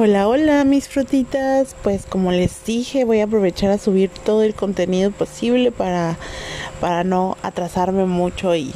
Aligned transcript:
Hola, 0.00 0.28
hola 0.28 0.62
mis 0.62 0.86
frutitas. 0.86 1.74
Pues 1.82 2.06
como 2.06 2.30
les 2.30 2.64
dije, 2.64 3.04
voy 3.04 3.18
a 3.18 3.24
aprovechar 3.24 3.72
a 3.72 3.78
subir 3.78 4.10
todo 4.10 4.44
el 4.44 4.54
contenido 4.54 5.10
posible 5.10 5.72
para, 5.72 6.16
para 6.80 7.02
no 7.02 7.36
atrasarme 7.42 8.04
mucho 8.04 8.54
y, 8.54 8.72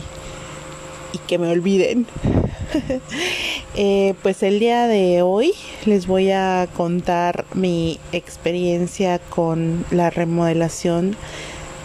que 1.29 1.39
me 1.39 1.49
olviden. 1.49 2.07
Eh, 3.75 4.15
pues 4.23 4.43
el 4.43 4.61
día 4.61 4.87
de 4.87 5.23
hoy 5.23 5.55
les 5.87 6.07
voy 6.07 6.31
a 6.31 6.69
contar 6.77 7.47
mi 7.55 7.99
experiencia 8.13 9.19
con 9.19 9.87
la 9.91 10.11
remodelación 10.11 11.17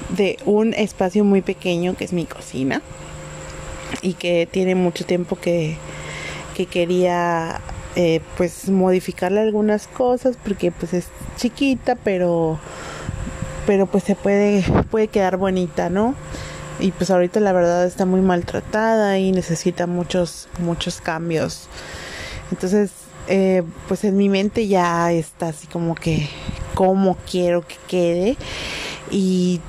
de 0.09 0.37
un 0.45 0.73
espacio 0.73 1.23
muy 1.23 1.41
pequeño 1.41 1.95
que 1.95 2.03
es 2.03 2.11
mi 2.11 2.25
cocina 2.25 2.81
y 4.01 4.15
que 4.15 4.49
tiene 4.51 4.75
mucho 4.75 5.05
tiempo 5.05 5.37
que, 5.37 5.77
que 6.55 6.65
quería 6.65 7.61
eh, 7.99 8.21
pues 8.37 8.69
modificarle 8.69 9.39
algunas 9.39 9.87
cosas 9.87 10.37
porque 10.43 10.71
pues 10.71 10.93
es 10.93 11.07
chiquita 11.35 11.95
pero 11.95 12.59
pero 13.65 13.87
pues 13.87 14.03
se 14.03 14.13
puede 14.13 14.63
puede 14.91 15.07
quedar 15.07 15.37
bonita 15.37 15.89
no 15.89 16.13
y 16.79 16.91
pues 16.91 17.09
ahorita 17.09 17.39
la 17.39 17.53
verdad 17.53 17.87
está 17.87 18.05
muy 18.05 18.21
maltratada 18.21 19.17
y 19.17 19.31
necesita 19.31 19.87
muchos 19.87 20.47
muchos 20.59 21.01
cambios. 21.01 21.69
Entonces 22.51 22.91
eh, 23.29 23.63
pues 23.87 24.03
en 24.03 24.15
mi 24.15 24.29
mente 24.29 24.67
ya 24.67 25.11
está 25.11 25.47
así 25.47 25.65
como 25.65 25.95
que 25.95 26.29
cómo 26.75 27.17
quiero 27.27 27.65
que 27.65 27.77
quede 27.87 28.37
y 29.09 29.59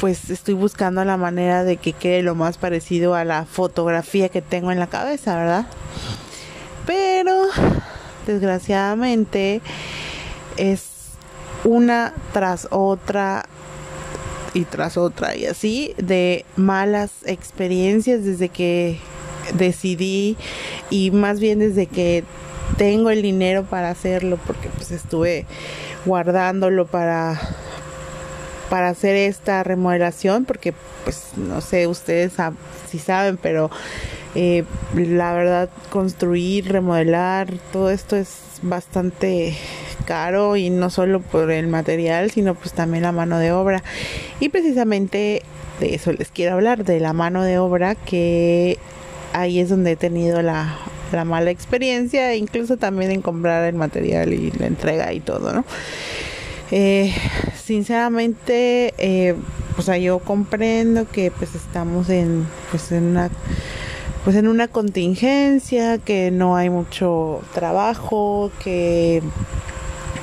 pues 0.00 0.30
estoy 0.30 0.54
buscando 0.54 1.04
la 1.04 1.18
manera 1.18 1.64
de 1.64 1.76
que 1.76 1.92
quede 1.92 2.22
lo 2.22 2.34
más 2.34 2.56
parecido 2.56 3.14
a 3.14 3.24
la 3.24 3.44
fotografía 3.44 4.30
que 4.30 4.40
tengo 4.40 4.72
en 4.72 4.80
la 4.80 4.86
cabeza 4.86 5.36
verdad 5.36 5.66
pero 6.86 7.46
desgraciadamente 8.26 9.60
es 10.56 10.90
una 11.64 12.12
tras 12.32 12.68
otra 12.70 13.46
y 14.52 14.64
tras 14.64 14.96
otra 14.96 15.36
y 15.36 15.46
así 15.46 15.94
de 15.98 16.44
malas 16.56 17.10
experiencias 17.24 18.24
desde 18.24 18.48
que 18.48 18.98
decidí 19.54 20.36
y 20.90 21.10
más 21.10 21.40
bien 21.40 21.58
desde 21.58 21.86
que 21.86 22.24
tengo 22.76 23.10
el 23.10 23.22
dinero 23.22 23.64
para 23.64 23.90
hacerlo 23.90 24.38
porque 24.46 24.68
pues 24.68 24.90
estuve 24.90 25.46
guardándolo 26.06 26.86
para 26.86 27.40
para 28.70 28.88
hacer 28.88 29.16
esta 29.16 29.62
remodelación 29.62 30.44
porque 30.44 30.72
pues 31.04 31.32
no 31.36 31.60
sé 31.60 31.86
ustedes 31.86 32.32
si 32.88 32.98
saben 32.98 33.36
pero 33.36 33.70
eh, 34.34 34.64
la 34.94 35.32
verdad, 35.32 35.70
construir, 35.90 36.70
remodelar, 36.70 37.52
todo 37.72 37.90
esto 37.90 38.16
es 38.16 38.38
bastante 38.62 39.56
caro 40.06 40.56
y 40.56 40.70
no 40.70 40.90
solo 40.90 41.20
por 41.20 41.50
el 41.50 41.66
material, 41.66 42.30
sino 42.30 42.54
pues 42.54 42.72
también 42.72 43.04
la 43.04 43.12
mano 43.12 43.38
de 43.38 43.52
obra. 43.52 43.82
Y 44.40 44.48
precisamente 44.48 45.42
de 45.80 45.94
eso 45.94 46.12
les 46.12 46.30
quiero 46.30 46.54
hablar, 46.54 46.84
de 46.84 47.00
la 47.00 47.12
mano 47.12 47.42
de 47.42 47.58
obra, 47.58 47.94
que 47.94 48.78
ahí 49.32 49.58
es 49.58 49.68
donde 49.68 49.92
he 49.92 49.96
tenido 49.96 50.42
la, 50.42 50.78
la 51.12 51.24
mala 51.24 51.50
experiencia, 51.50 52.34
incluso 52.34 52.76
también 52.76 53.10
en 53.10 53.22
comprar 53.22 53.64
el 53.64 53.74
material 53.74 54.32
y 54.32 54.50
la 54.52 54.66
entrega 54.66 55.12
y 55.12 55.20
todo, 55.20 55.52
¿no? 55.52 55.64
Eh, 56.70 57.14
sinceramente, 57.62 58.94
eh, 58.98 59.34
pues 59.76 59.88
yo 60.02 60.18
comprendo 60.20 61.06
que 61.10 61.30
pues 61.30 61.54
estamos 61.54 62.08
en, 62.08 62.46
pues 62.70 62.90
en 62.92 63.04
una 63.04 63.30
pues 64.24 64.36
en 64.36 64.48
una 64.48 64.68
contingencia, 64.68 65.98
que 65.98 66.30
no 66.30 66.56
hay 66.56 66.70
mucho 66.70 67.42
trabajo, 67.52 68.50
que 68.62 69.22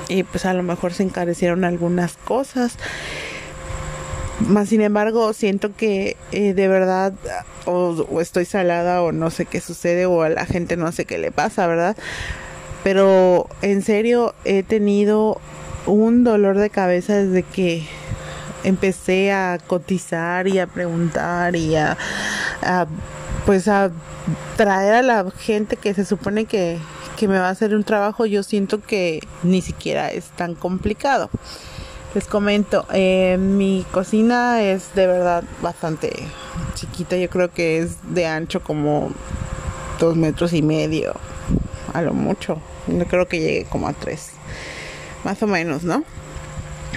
y 0.09 0.23
pues 0.23 0.45
a 0.45 0.53
lo 0.53 0.63
mejor 0.63 0.93
se 0.93 1.03
encarecieron 1.03 1.63
algunas 1.63 2.17
cosas. 2.17 2.77
Más 4.39 4.69
sin 4.69 4.81
embargo, 4.81 5.31
siento 5.33 5.75
que 5.75 6.17
eh, 6.31 6.53
de 6.53 6.67
verdad 6.67 7.13
o, 7.65 8.19
estoy 8.19 8.45
salada 8.45 9.03
o 9.03 9.11
no 9.11 9.29
sé 9.29 9.45
qué 9.45 9.61
sucede 9.61 10.07
o 10.07 10.23
a 10.23 10.29
la 10.29 10.47
gente 10.47 10.77
no 10.77 10.91
sé 10.91 11.05
qué 11.05 11.19
le 11.19 11.31
pasa, 11.31 11.67
¿verdad? 11.67 11.95
Pero 12.83 13.47
en 13.61 13.83
serio 13.83 14.33
he 14.43 14.63
tenido 14.63 15.39
un 15.85 16.23
dolor 16.23 16.57
de 16.57 16.71
cabeza 16.71 17.15
desde 17.15 17.43
que 17.43 17.85
empecé 18.63 19.31
a 19.31 19.59
cotizar 19.65 20.47
y 20.47 20.57
a 20.57 20.65
preguntar 20.65 21.55
y 21.55 21.75
a 21.75 21.97
pues 23.45 23.67
a 23.67 23.91
traer 24.57 24.93
a 24.95 25.01
la 25.01 25.31
gente 25.31 25.77
que 25.77 25.93
se 25.93 26.05
supone 26.05 26.45
que, 26.45 26.79
me 27.21 27.37
va 27.37 27.49
a 27.49 27.51
hacer 27.51 27.75
un 27.75 27.83
trabajo, 27.83 28.25
yo 28.25 28.41
siento 28.41 28.81
que 28.81 29.19
ni 29.43 29.61
siquiera 29.61 30.09
es 30.09 30.25
tan 30.31 30.55
complicado. 30.55 31.29
Les 32.15 32.25
comento, 32.25 32.87
eh, 32.91 33.37
mi 33.39 33.85
cocina 33.91 34.63
es 34.63 34.95
de 34.95 35.05
verdad 35.05 35.43
bastante 35.61 36.11
chiquita, 36.73 37.15
yo 37.17 37.29
creo 37.29 37.51
que 37.51 37.77
es 37.77 37.97
de 38.15 38.25
ancho 38.25 38.63
como 38.63 39.11
dos 39.99 40.17
metros 40.17 40.51
y 40.53 40.63
medio, 40.63 41.13
a 41.93 42.01
lo 42.01 42.13
mucho, 42.13 42.59
no 42.87 43.05
creo 43.05 43.27
que 43.27 43.39
llegue 43.39 43.65
como 43.65 43.87
a 43.87 43.93
tres, 43.93 44.31
más 45.23 45.43
o 45.43 45.47
menos, 45.47 45.83
¿no? 45.83 46.03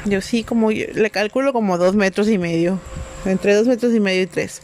Yo 0.06 0.22
sí 0.22 0.42
como, 0.42 0.70
le 0.70 1.10
calculo 1.10 1.52
como 1.52 1.76
dos 1.76 1.94
metros 1.94 2.30
y 2.30 2.38
medio, 2.38 2.78
entre 3.26 3.54
dos 3.54 3.66
metros 3.66 3.92
y 3.92 4.00
medio 4.00 4.22
y 4.22 4.26
tres. 4.26 4.62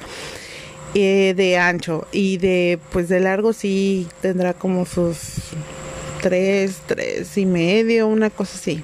Eh, 0.94 1.34
de 1.36 1.56
ancho 1.56 2.08
y 2.10 2.38
de 2.38 2.80
pues 2.90 3.08
de 3.08 3.20
largo 3.20 3.52
sí 3.52 4.08
tendrá 4.22 4.54
como 4.54 4.84
sus 4.86 5.18
tres, 6.20 6.78
tres 6.86 7.38
y 7.38 7.46
medio, 7.46 8.08
una 8.08 8.28
cosa 8.28 8.58
así. 8.58 8.82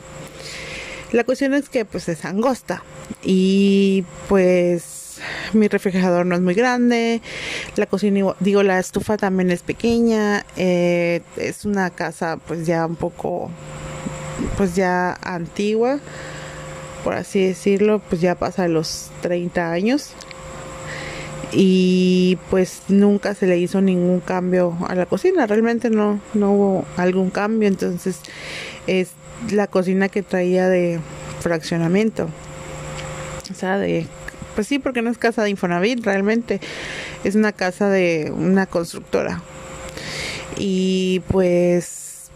La 1.11 1.25
cuestión 1.25 1.53
es 1.55 1.69
que 1.69 1.84
pues 1.84 2.09
es 2.09 2.25
angosta 2.25 2.84
y 3.25 4.05
pues 4.28 5.21
mi 5.53 5.66
refrigerador 5.66 6.27
no 6.27 6.37
es 6.37 6.41
muy 6.41 6.55
grande, 6.55 7.22
la 7.75 7.87
cocina, 7.87 8.34
digo, 8.39 8.62
la 8.62 8.78
estufa 8.78 9.16
también 9.16 9.50
es 9.50 9.62
pequeña, 9.62 10.47
eh, 10.56 11.22
es 11.37 11.65
una 11.65 11.91
casa 11.91 12.37
pues 12.37 12.66
ya 12.66 12.87
un 12.87 12.97
poco, 12.97 13.50
pues 14.56 14.77
ya 14.77 15.19
antigua, 15.22 15.99
por 17.03 17.15
así 17.15 17.45
decirlo, 17.45 18.00
pues 18.09 18.21
ya 18.21 18.37
pasa 18.37 18.69
los 18.69 19.11
30 19.22 19.72
años 19.72 20.12
y 21.53 22.39
pues 22.51 22.83
nunca 22.89 23.34
se 23.34 23.47
le 23.47 23.59
hizo 23.59 23.81
ningún 23.81 24.21
cambio 24.21 24.77
a 24.89 24.95
la 24.95 25.07
cocina, 25.07 25.47
realmente 25.47 25.91
no, 25.91 26.21
no 26.34 26.53
hubo 26.53 26.84
algún 26.97 27.31
cambio, 27.31 27.69
entonces 27.69 28.21
es 28.87 29.11
la 29.51 29.67
cocina 29.67 30.09
que 30.09 30.23
traía 30.23 30.69
de 30.69 31.01
fraccionamiento, 31.41 32.29
o 33.51 33.55
sea, 33.55 33.79
de, 33.79 34.07
pues 34.57 34.67
sí, 34.67 34.79
porque 34.79 35.03
no 35.03 35.11
es 35.11 35.19
casa 35.19 35.45
de 35.45 35.51
Infonavit, 35.51 36.05
realmente. 36.05 36.61
Es 37.23 37.34
una 37.34 37.53
casa 37.53 37.89
de 37.89 38.33
una 38.34 38.67
constructora. 38.67 39.43
Y 40.57 41.21
pues 41.28 42.31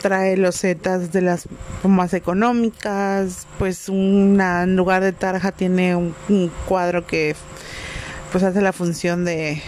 trae 0.00 0.36
los 0.36 0.60
zetas 0.60 1.12
de 1.12 1.22
las 1.22 1.48
más 1.82 2.14
económicas, 2.14 3.48
pues 3.58 3.88
una, 3.88 4.62
en 4.62 4.76
lugar 4.76 5.02
de 5.02 5.12
tarja 5.12 5.50
tiene 5.50 5.96
un 5.96 6.52
cuadro 6.68 7.06
que 7.06 7.34
pues 8.36 8.44
hace 8.44 8.60
la 8.60 8.74
función 8.74 9.24
de 9.24 9.62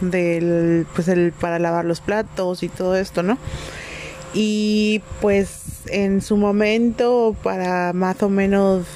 del 0.00 0.86
pues 0.94 1.06
el 1.08 1.32
para 1.32 1.58
lavar 1.58 1.84
los 1.84 2.00
platos 2.00 2.62
y 2.62 2.70
todo 2.70 2.96
esto, 2.96 3.22
¿no? 3.22 3.36
Y 4.32 5.02
pues 5.20 5.82
en 5.88 6.22
su 6.22 6.38
momento 6.38 7.36
para 7.42 7.92
más 7.92 8.22
o 8.22 8.30
menos 8.30 8.86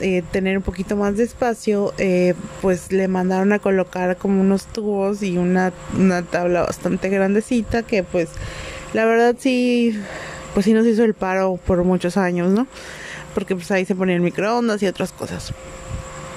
eh, 0.00 0.22
tener 0.32 0.56
un 0.56 0.62
poquito 0.62 0.96
más 0.96 1.18
de 1.18 1.24
espacio, 1.24 1.92
eh, 1.98 2.32
pues 2.62 2.90
le 2.90 3.06
mandaron 3.06 3.52
a 3.52 3.58
colocar 3.58 4.16
como 4.16 4.40
unos 4.40 4.64
tubos 4.64 5.22
y 5.22 5.36
una, 5.36 5.74
una 5.98 6.22
tabla 6.22 6.62
bastante 6.62 7.10
grandecita 7.10 7.82
que 7.82 8.02
pues 8.02 8.30
la 8.94 9.04
verdad 9.04 9.36
sí, 9.38 9.94
pues 10.54 10.64
sí 10.64 10.72
nos 10.72 10.86
hizo 10.86 11.04
el 11.04 11.12
paro 11.12 11.60
por 11.66 11.84
muchos 11.84 12.16
años, 12.16 12.48
¿no? 12.48 12.66
Porque 13.34 13.54
pues 13.54 13.70
ahí 13.72 13.84
se 13.84 13.94
ponían 13.94 14.22
microondas 14.22 14.82
y 14.82 14.86
otras 14.86 15.12
cosas. 15.12 15.52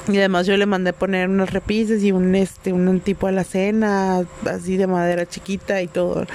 Y 0.07 0.17
además 0.17 0.47
yo 0.47 0.57
le 0.57 0.65
mandé 0.65 0.93
poner 0.93 1.29
unos 1.29 1.51
repises 1.51 2.03
y 2.03 2.11
un 2.11 2.33
este, 2.35 2.73
un 2.73 2.99
tipo 3.01 3.27
a 3.27 3.31
la 3.31 3.43
cena, 3.43 4.25
así 4.49 4.77
de 4.77 4.87
madera 4.87 5.27
chiquita 5.27 5.81
y 5.81 5.87
todo. 5.87 6.25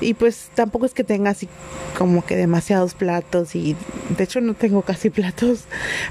Y 0.00 0.14
pues 0.14 0.50
tampoco 0.54 0.86
es 0.86 0.94
que 0.94 1.04
tenga 1.04 1.30
así 1.30 1.48
como 1.98 2.24
que 2.24 2.36
demasiados 2.36 2.94
platos 2.94 3.54
y 3.54 3.76
de 4.16 4.24
hecho 4.24 4.40
no 4.40 4.54
tengo 4.54 4.82
casi 4.82 5.10
platos, 5.10 5.64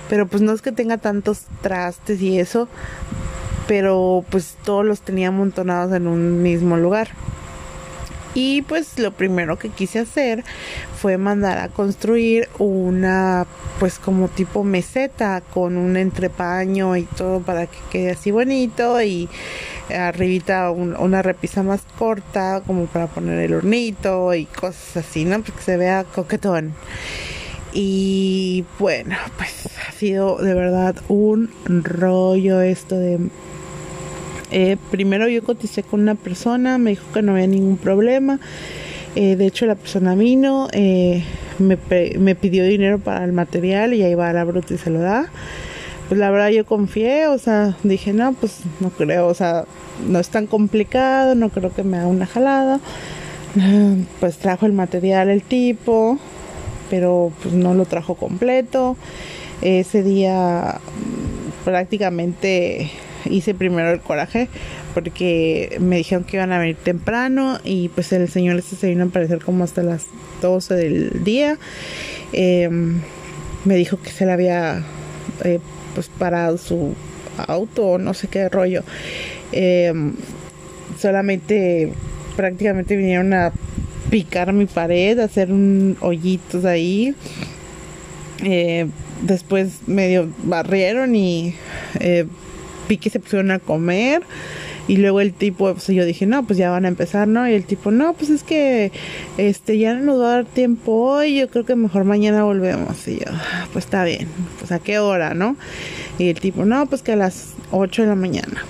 pero 0.10 0.28
pues 0.28 0.42
no 0.42 0.52
es 0.52 0.62
que 0.62 0.72
tenga 0.72 0.98
tantos 0.98 1.44
trastes 1.62 2.22
y 2.22 2.40
eso, 2.40 2.68
pero 3.68 4.26
pues 4.30 4.58
todos 4.64 4.86
los 4.86 5.02
tenía 5.02 5.30
amontonados 5.30 5.94
en 5.94 6.08
un 6.08 6.42
mismo 6.42 6.78
lugar. 6.78 7.10
Y 8.36 8.64
pues 8.64 8.98
lo 8.98 9.12
primero 9.12 9.60
que 9.60 9.70
quise 9.70 10.00
hacer 10.00 10.44
fue 11.04 11.18
mandar 11.18 11.58
a 11.58 11.68
construir 11.68 12.48
una 12.60 13.46
pues 13.78 14.00
como 14.00 14.30
tipo 14.30 14.64
meseta 14.64 15.42
con 15.54 15.76
un 15.76 15.98
entrepaño 15.98 16.96
y 16.96 17.04
todo 17.04 17.42
para 17.42 17.68
que 17.68 17.78
quede 17.92 18.12
así 18.12 18.32
bonito 18.32 19.02
y 19.02 19.28
arribita 19.94 20.72
una 20.72 21.22
repisa 21.22 21.62
más 21.62 21.82
corta 22.00 22.64
como 22.66 22.86
para 22.86 23.08
poner 23.08 23.38
el 23.40 23.54
hornito 23.54 24.34
y 24.34 24.46
cosas 24.46 25.06
así, 25.06 25.26
¿no? 25.26 25.44
Porque 25.44 25.62
se 25.62 25.76
vea 25.76 26.06
coquetón. 26.06 26.74
Y 27.74 28.64
bueno, 28.80 29.18
pues 29.36 29.68
ha 29.86 29.92
sido 29.92 30.38
de 30.38 30.54
verdad 30.54 30.96
un 31.10 31.52
rollo 31.68 32.62
esto 32.62 32.98
de... 32.98 33.20
Eh, 34.52 34.78
primero 34.90 35.28
yo 35.28 35.44
coticé 35.44 35.84
con 35.84 36.00
una 36.00 36.16
persona, 36.16 36.78
me 36.78 36.92
dijo 36.92 37.12
que 37.14 37.22
no 37.22 37.34
había 37.34 37.48
ningún 37.48 37.76
problema. 37.76 38.40
Eh, 39.16 39.36
de 39.36 39.46
hecho 39.46 39.66
la 39.66 39.76
persona 39.76 40.16
vino, 40.16 40.68
eh, 40.72 41.24
me, 41.60 41.78
me, 42.18 42.36
pidió 42.36 42.64
dinero 42.66 42.98
para 42.98 43.24
el 43.24 43.32
material 43.32 43.94
y 43.94 44.02
ahí 44.02 44.16
va 44.16 44.34
la 44.34 44.44
bruta 44.44 44.74
y 44.74 44.78
se 44.78 44.90
lo 44.90 45.00
da. 45.00 45.30
Pues 46.08 46.20
la 46.20 46.32
verdad 46.32 46.50
yo 46.50 46.66
confié, 46.66 47.28
o 47.28 47.38
sea, 47.38 47.78
dije, 47.84 48.12
no, 48.12 48.34
pues 48.34 48.62
no 48.80 48.90
creo, 48.90 49.28
o 49.28 49.34
sea, 49.34 49.66
no 50.08 50.20
es 50.20 50.30
tan 50.30 50.48
complicado, 50.48 51.36
no 51.36 51.50
creo 51.50 51.74
que 51.74 51.84
me 51.84 51.98
haga 51.98 52.08
una 52.08 52.26
jalada. 52.26 52.80
Pues 54.20 54.38
trajo 54.38 54.66
el 54.66 54.74
material 54.74 55.30
el 55.30 55.44
tipo, 55.44 56.18
pero 56.90 57.32
pues 57.42 57.54
no 57.54 57.76
lo 57.76 57.86
trajo 57.86 58.16
completo. 58.16 58.98
Ese 59.62 60.02
día 60.02 60.80
mm, 60.80 61.64
prácticamente 61.64 62.90
hice 63.26 63.54
primero 63.54 63.92
el 63.92 64.02
coraje 64.02 64.50
porque 64.94 65.78
me 65.80 65.98
dijeron 65.98 66.24
que 66.24 66.38
iban 66.38 66.52
a 66.52 66.60
venir 66.60 66.76
temprano 66.76 67.60
y 67.64 67.90
pues 67.90 68.12
el 68.14 68.30
señor 68.30 68.58
este 68.58 68.76
se 68.76 68.90
vino 68.90 69.04
a 69.04 69.08
aparecer 69.08 69.40
como 69.40 69.64
hasta 69.64 69.84
las 69.84 70.06
12 70.42 70.76
del 70.76 71.24
día. 71.24 71.58
Em, 72.32 73.02
me 73.66 73.76
dijo 73.76 74.00
que 74.02 74.12
se 74.12 74.26
le 74.26 74.32
había 74.32 74.84
eh, 75.44 75.60
pues 75.94 76.10
parado 76.10 76.58
su 76.58 76.96
auto 77.48 77.98
no 77.98 78.14
sé 78.14 78.28
qué 78.28 78.50
rollo. 78.50 78.84
Em, 79.52 80.14
solamente 81.00 81.94
prácticamente 82.36 82.96
vinieron 82.96 83.34
a 83.34 83.52
picar 84.10 84.54
mi 84.54 84.66
pared, 84.66 85.20
hacer 85.20 85.52
un 85.52 85.98
hoyitos 86.02 86.66
ahí. 86.66 87.16
Eh, 88.44 88.88
después 89.22 89.88
medio 89.88 90.30
barrieron 90.44 91.16
y 91.16 91.56
eh, 92.00 92.26
vi 92.88 92.98
que 92.98 93.10
se 93.10 93.20
pusieron 93.20 93.52
a 93.52 93.60
comer. 93.60 94.24
Y 94.88 94.98
luego 94.98 95.22
el 95.22 95.34
tipo, 95.34 95.72
pues 95.74 95.88
yo 95.88 96.06
dije, 96.06 96.26
no, 96.26 96.44
pues 96.46 96.60
ya 96.60 96.70
van 96.70 96.86
a 96.86 96.90
empezar, 96.90 97.28
¿no? 97.28 97.48
Y 97.48 97.54
el 97.54 97.64
tipo, 97.64 97.92
no, 97.92 98.14
pues 98.14 98.30
es 98.30 98.44
que 98.44 98.92
este 99.38 99.78
ya 99.78 99.94
no 99.94 100.02
nos 100.02 100.22
va 100.22 100.26
a 100.26 100.36
dar 100.36 100.46
tiempo 100.46 100.92
hoy, 100.92 101.36
yo 101.40 101.50
creo 101.50 101.66
que 101.66 101.76
mejor 101.76 102.04
mañana 102.04 102.44
volvemos. 102.44 103.08
Y 103.08 103.20
yo, 103.20 103.26
ah, 103.30 103.68
pues 103.72 103.86
está 103.86 104.04
bien, 104.04 104.28
pues 104.60 104.72
a 104.72 104.80
qué 104.80 105.00
hora, 105.00 105.34
¿no? 105.34 105.56
Y 106.18 106.30
el 106.30 106.40
tipo, 106.40 106.66
no, 106.66 106.86
pues 106.88 107.02
que 107.02 107.14
a 107.14 107.16
las 107.16 107.54
8 107.72 108.02
de 108.04 108.08
la 108.10 108.16
mañana. 108.16 108.64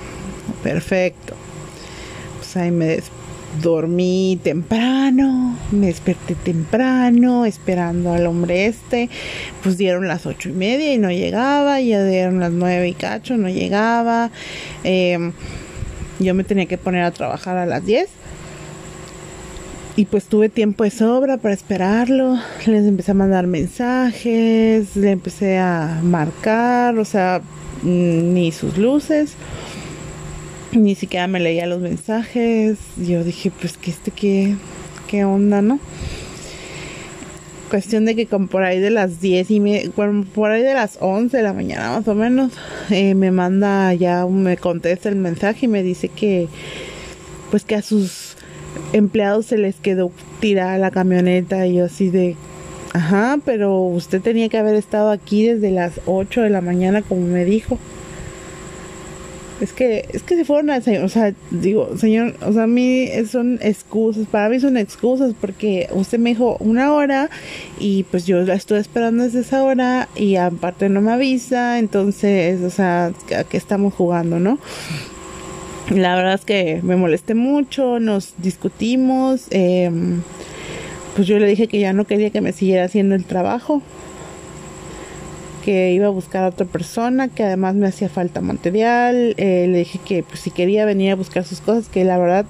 Perfecto. 0.61 1.35
Pues 2.37 2.57
ahí 2.57 2.71
me 2.71 2.99
dormí 3.61 4.39
temprano, 4.43 5.57
me 5.71 5.87
desperté 5.87 6.35
temprano 6.35 7.45
esperando 7.45 8.13
al 8.13 8.25
hombre 8.25 8.65
este, 8.65 9.09
pues 9.61 9.77
dieron 9.77 10.07
las 10.07 10.25
ocho 10.25 10.49
y 10.49 10.53
media 10.53 10.93
y 10.93 10.97
no 10.97 11.11
llegaba, 11.11 11.79
ya 11.79 12.03
dieron 12.03 12.39
las 12.39 12.51
nueve 12.51 12.87
y 12.89 12.93
cacho, 12.93 13.37
no 13.37 13.49
llegaba, 13.49 14.31
em, 14.83 15.33
yo 16.19 16.33
me 16.33 16.43
tenía 16.43 16.65
que 16.65 16.77
poner 16.77 17.03
a 17.03 17.11
trabajar 17.11 17.57
a 17.57 17.65
las 17.65 17.85
diez 17.85 18.09
y 19.95 20.05
pues 20.05 20.25
tuve 20.25 20.49
tiempo 20.49 20.83
de 20.83 20.89
sobra 20.89 21.37
para 21.37 21.53
esperarlo, 21.53 22.39
les 22.65 22.85
empecé 22.85 23.11
a 23.11 23.15
mandar 23.15 23.45
mensajes, 23.45 24.95
le 24.95 25.11
empecé 25.11 25.59
a 25.59 25.99
marcar, 26.03 26.97
o 26.97 27.05
sea, 27.05 27.41
ni 27.83 28.51
sus 28.51 28.77
luces 28.77 29.35
ni 30.75 30.95
siquiera 30.95 31.27
me 31.27 31.39
leía 31.39 31.65
los 31.65 31.79
mensajes. 31.79 32.77
Yo 32.97 33.23
dije, 33.23 33.51
pues 33.59 33.77
que 33.77 33.91
este 33.91 34.11
qué, 34.11 34.55
qué 35.07 35.25
onda, 35.25 35.61
¿no? 35.61 35.79
Cuestión 37.73 38.05
de 38.05 38.15
que 38.15 38.27
como 38.27 38.45
por 38.45 38.61
ahí 38.61 38.79
de 38.79 38.91
las 38.91 39.19
10 39.19 39.49
y 39.49 39.59
me, 39.59 39.89
por 40.35 40.51
ahí 40.51 40.61
de 40.61 40.75
las 40.75 40.99
11 41.01 41.35
de 41.35 41.41
la 41.41 41.53
mañana 41.53 41.89
más 41.89 42.07
o 42.07 42.13
menos, 42.13 42.51
eh, 42.91 43.15
me 43.15 43.31
manda 43.31 43.91
ya, 43.95 44.27
me 44.27 44.57
contesta 44.57 45.09
el 45.09 45.15
mensaje 45.15 45.65
y 45.65 45.69
me 45.69 45.81
dice 45.81 46.07
que, 46.07 46.49
pues 47.49 47.65
que 47.65 47.73
a 47.73 47.81
sus 47.81 48.37
empleados 48.91 49.47
se 49.47 49.57
les 49.57 49.77
quedó 49.77 50.11
tirada 50.39 50.77
la 50.77 50.91
camioneta 50.91 51.65
y 51.65 51.77
yo 51.77 51.85
así 51.85 52.11
de, 52.11 52.35
ajá, 52.93 53.39
pero 53.43 53.79
usted 53.79 54.21
tenía 54.21 54.49
que 54.49 54.59
haber 54.59 54.75
estado 54.75 55.09
aquí 55.09 55.47
desde 55.47 55.71
las 55.71 55.93
8 56.05 56.41
de 56.41 56.51
la 56.51 56.61
mañana 56.61 57.01
como 57.01 57.21
me 57.25 57.43
dijo. 57.43 57.79
Es 59.61 59.71
que, 59.71 60.07
es 60.11 60.23
que 60.23 60.35
si 60.35 60.43
fueron 60.43 60.69
o 60.71 61.09
sea, 61.09 61.33
digo, 61.51 61.95
señor, 61.97 62.35
o 62.45 62.51
sea, 62.51 62.63
a 62.63 62.67
mí 62.67 63.07
son 63.29 63.59
excusas, 63.61 64.25
para 64.27 64.49
mí 64.49 64.59
son 64.59 64.77
excusas 64.77 65.33
porque 65.39 65.87
usted 65.91 66.17
me 66.19 66.31
dijo 66.31 66.57
una 66.59 66.91
hora 66.91 67.29
y 67.79 68.03
pues 68.03 68.25
yo 68.25 68.41
la 68.41 68.55
estoy 68.55 68.79
esperando 68.79 69.23
desde 69.23 69.41
esa 69.41 69.63
hora 69.63 70.09
y 70.15 70.35
aparte 70.37 70.89
no 70.89 71.01
me 71.01 71.11
avisa, 71.11 71.77
entonces, 71.79 72.61
o 72.61 72.69
sea, 72.71 73.13
¿a 73.37 73.43
qué 73.43 73.57
estamos 73.57 73.93
jugando, 73.93 74.39
no? 74.39 74.57
La 75.91 76.15
verdad 76.15 76.33
es 76.33 76.45
que 76.45 76.79
me 76.81 76.95
molesté 76.95 77.35
mucho, 77.35 77.99
nos 77.99 78.33
discutimos, 78.39 79.47
eh, 79.51 79.91
pues 81.15 81.27
yo 81.27 81.37
le 81.37 81.45
dije 81.45 81.67
que 81.67 81.79
ya 81.79 81.93
no 81.93 82.05
quería 82.05 82.31
que 82.31 82.41
me 82.41 82.53
siguiera 82.53 82.85
haciendo 82.85 83.15
el 83.15 83.25
trabajo 83.25 83.81
que 85.63 85.93
iba 85.93 86.07
a 86.07 86.09
buscar 86.09 86.43
a 86.43 86.49
otra 86.49 86.65
persona, 86.65 87.29
que 87.29 87.43
además 87.43 87.75
me 87.75 87.87
hacía 87.87 88.09
falta 88.09 88.41
material. 88.41 89.33
Eh, 89.37 89.67
le 89.69 89.79
dije 89.79 89.99
que 90.03 90.23
pues, 90.23 90.41
si 90.41 90.51
quería 90.51 90.85
venir 90.85 91.11
a 91.11 91.15
buscar 91.15 91.45
sus 91.45 91.61
cosas, 91.61 91.87
que 91.87 92.03
la 92.03 92.17
verdad 92.17 92.45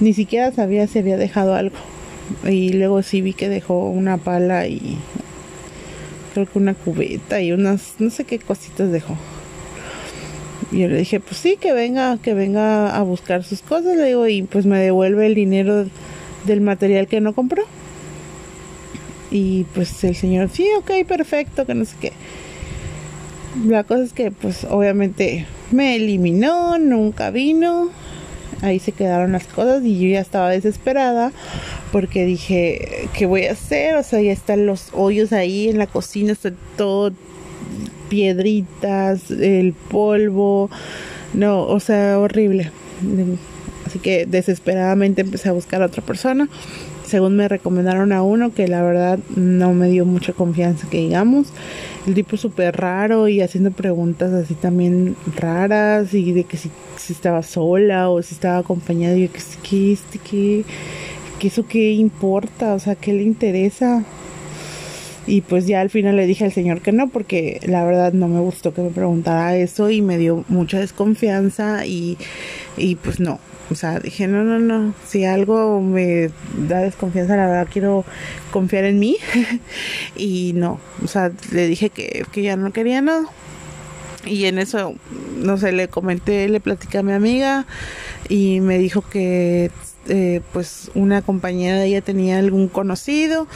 ni 0.00 0.12
siquiera 0.12 0.52
sabía 0.52 0.86
si 0.86 0.98
había 1.00 1.16
dejado 1.16 1.54
algo. 1.54 1.76
Y 2.48 2.72
luego 2.72 3.02
sí 3.02 3.20
vi 3.20 3.32
que 3.32 3.48
dejó 3.48 3.90
una 3.90 4.16
pala 4.16 4.66
y 4.68 4.96
creo 6.32 6.46
que 6.46 6.58
una 6.58 6.74
cubeta 6.74 7.40
y 7.40 7.52
unas, 7.52 7.96
no 7.98 8.10
sé 8.10 8.24
qué 8.24 8.38
cositas 8.38 8.92
dejó. 8.92 9.16
Y 10.70 10.78
yo 10.78 10.88
le 10.88 10.98
dije, 10.98 11.20
pues 11.20 11.36
sí, 11.36 11.58
que 11.60 11.72
venga, 11.72 12.16
que 12.18 12.32
venga 12.32 12.96
a 12.96 13.02
buscar 13.02 13.44
sus 13.44 13.60
cosas, 13.60 13.96
le 13.96 14.06
digo, 14.06 14.26
y 14.28 14.42
pues 14.42 14.66
me 14.66 14.78
devuelve 14.78 15.26
el 15.26 15.34
dinero 15.34 15.84
del 16.46 16.60
material 16.60 17.08
que 17.08 17.20
no 17.20 17.34
compró. 17.34 17.64
Y 19.30 19.64
pues 19.74 20.02
el 20.04 20.14
señor, 20.14 20.48
sí, 20.50 20.66
ok, 20.78 21.06
perfecto, 21.06 21.66
que 21.66 21.74
no 21.74 21.84
sé 21.84 21.96
qué. 22.00 22.12
La 23.66 23.84
cosa 23.84 24.02
es 24.02 24.12
que 24.12 24.30
pues 24.30 24.64
obviamente 24.64 25.46
me 25.70 25.96
eliminó, 25.96 26.78
nunca 26.78 27.30
vino. 27.30 27.90
Ahí 28.62 28.78
se 28.78 28.92
quedaron 28.92 29.32
las 29.32 29.46
cosas 29.46 29.82
y 29.84 29.98
yo 29.98 30.08
ya 30.08 30.20
estaba 30.20 30.50
desesperada 30.50 31.32
porque 31.90 32.24
dije, 32.24 33.08
¿qué 33.12 33.26
voy 33.26 33.46
a 33.46 33.52
hacer? 33.52 33.96
O 33.96 34.02
sea, 34.02 34.20
ya 34.20 34.32
están 34.32 34.66
los 34.66 34.88
hoyos 34.92 35.32
ahí 35.32 35.68
en 35.68 35.78
la 35.78 35.86
cocina, 35.86 36.32
está 36.32 36.52
todo 36.76 37.12
piedritas, 38.08 39.30
el 39.30 39.72
polvo. 39.72 40.70
No, 41.34 41.62
o 41.62 41.80
sea, 41.80 42.18
horrible. 42.18 42.70
Así 43.86 43.98
que 43.98 44.26
desesperadamente 44.26 45.22
empecé 45.22 45.48
a 45.48 45.52
buscar 45.52 45.82
a 45.82 45.86
otra 45.86 46.02
persona 46.02 46.48
según 47.12 47.36
me 47.36 47.46
recomendaron 47.46 48.10
a 48.10 48.22
uno 48.22 48.54
que 48.54 48.66
la 48.68 48.82
verdad 48.82 49.18
no 49.36 49.74
me 49.74 49.90
dio 49.90 50.06
mucha 50.06 50.32
confianza 50.32 50.88
que 50.88 50.96
digamos. 50.96 51.48
El 52.06 52.14
tipo 52.14 52.38
súper 52.38 52.74
raro 52.74 53.28
y 53.28 53.42
haciendo 53.42 53.70
preguntas 53.70 54.32
así 54.32 54.54
también 54.54 55.14
raras 55.36 56.14
y 56.14 56.32
de 56.32 56.44
que 56.44 56.56
si, 56.56 56.70
estaba 57.10 57.42
sola 57.42 58.08
o 58.08 58.22
si 58.22 58.34
estaba 58.34 58.56
acompañada. 58.56 59.14
Y 59.14 59.28
que 59.28 59.40
que 59.62 59.92
este 59.92 60.18
que, 60.20 60.64
que 61.38 61.48
eso 61.48 61.66
qué 61.66 61.92
importa 61.92 62.72
o 62.72 62.78
sea 62.78 62.94
qué 62.94 63.12
le 63.12 63.24
interesa 63.24 64.02
y 65.26 65.42
pues 65.42 65.66
ya 65.66 65.82
al 65.82 65.90
final 65.90 66.16
le 66.16 66.26
dije 66.26 66.46
al 66.46 66.52
señor 66.52 66.80
que 66.80 66.92
no 66.92 67.10
porque 67.10 67.60
la 67.66 67.84
verdad 67.84 68.14
no 68.14 68.26
me 68.26 68.40
gustó 68.40 68.72
que 68.72 68.80
me 68.80 68.90
preguntara 68.90 69.54
eso 69.54 69.90
y 69.90 70.00
me 70.00 70.16
dio 70.16 70.46
mucha 70.48 70.80
desconfianza 70.80 71.84
y, 71.84 72.16
y 72.78 72.96
pues 72.96 73.20
no 73.20 73.38
o 73.70 73.74
sea, 73.74 74.00
dije, 74.00 74.28
no, 74.28 74.44
no, 74.44 74.58
no, 74.58 74.94
si 75.06 75.24
algo 75.24 75.80
me 75.80 76.30
da 76.68 76.80
desconfianza, 76.80 77.36
la 77.36 77.46
verdad 77.46 77.68
quiero 77.70 78.04
confiar 78.50 78.84
en 78.84 78.98
mí. 78.98 79.16
y 80.16 80.52
no, 80.54 80.80
o 81.02 81.08
sea, 81.08 81.32
le 81.52 81.66
dije 81.66 81.90
que, 81.90 82.26
que 82.32 82.42
ya 82.42 82.56
no 82.56 82.72
quería 82.72 83.00
nada. 83.00 83.24
Y 84.24 84.44
en 84.44 84.58
eso, 84.58 84.94
no 85.36 85.56
sé, 85.56 85.72
le 85.72 85.88
comenté, 85.88 86.48
le 86.48 86.60
platicé 86.60 86.98
a 86.98 87.02
mi 87.02 87.12
amiga 87.12 87.66
y 88.28 88.60
me 88.60 88.78
dijo 88.78 89.02
que 89.02 89.70
eh, 90.08 90.40
pues 90.52 90.90
una 90.94 91.22
compañera 91.22 91.78
de 91.78 91.86
ella 91.86 92.00
tenía 92.02 92.38
algún 92.38 92.68
conocido 92.68 93.46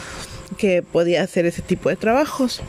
que 0.58 0.82
podía 0.82 1.22
hacer 1.22 1.46
ese 1.46 1.62
tipo 1.62 1.88
de 1.88 1.96
trabajos. 1.96 2.62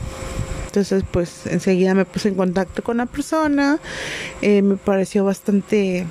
Entonces, 0.67 1.03
pues 1.09 1.47
enseguida 1.47 1.95
me 1.95 2.05
puse 2.05 2.29
en 2.29 2.35
contacto 2.35 2.83
con 2.83 2.97
la 2.97 3.07
persona, 3.07 3.79
eh, 4.41 4.61
me 4.61 4.77
pareció 4.77 5.25
bastante 5.25 6.05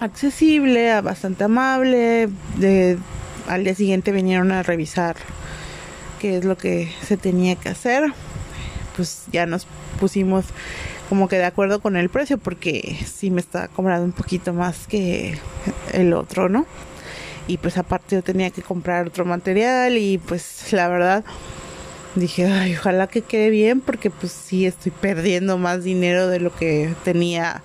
accesible, 0.00 1.00
bastante 1.00 1.44
amable. 1.44 2.28
Al 3.46 3.64
día 3.64 3.74
siguiente 3.74 4.12
vinieron 4.12 4.52
a 4.52 4.62
revisar 4.62 5.16
qué 6.20 6.38
es 6.38 6.44
lo 6.44 6.56
que 6.56 6.90
se 7.02 7.16
tenía 7.16 7.56
que 7.56 7.68
hacer. 7.68 8.12
pues 8.96 9.24
ya 9.32 9.46
nos 9.46 9.66
pusimos 9.98 10.44
como 11.08 11.28
que 11.28 11.36
de 11.36 11.44
acuerdo 11.44 11.80
con 11.80 11.96
el 11.96 12.08
precio 12.08 12.38
porque 12.38 12.96
sí 13.04 13.30
me 13.30 13.40
está 13.40 13.68
cobrando 13.68 14.04
un 14.04 14.12
poquito 14.12 14.52
más 14.52 14.86
que 14.86 15.38
el 15.92 16.14
otro, 16.14 16.48
¿no? 16.48 16.66
Y 17.46 17.58
pues 17.58 17.76
aparte 17.76 18.16
yo 18.16 18.22
tenía 18.22 18.50
que 18.50 18.62
comprar 18.62 19.06
otro 19.06 19.24
material 19.24 19.98
y 19.98 20.18
pues 20.18 20.72
la 20.72 20.88
verdad 20.88 21.24
dije, 22.14 22.46
ay, 22.46 22.76
ojalá 22.76 23.06
que 23.06 23.22
quede 23.22 23.50
bien 23.50 23.80
porque 23.80 24.10
pues 24.10 24.32
sí 24.32 24.64
estoy 24.64 24.92
perdiendo 24.92 25.58
más 25.58 25.84
dinero 25.84 26.28
de 26.28 26.40
lo 26.40 26.54
que 26.54 26.94
tenía 27.04 27.62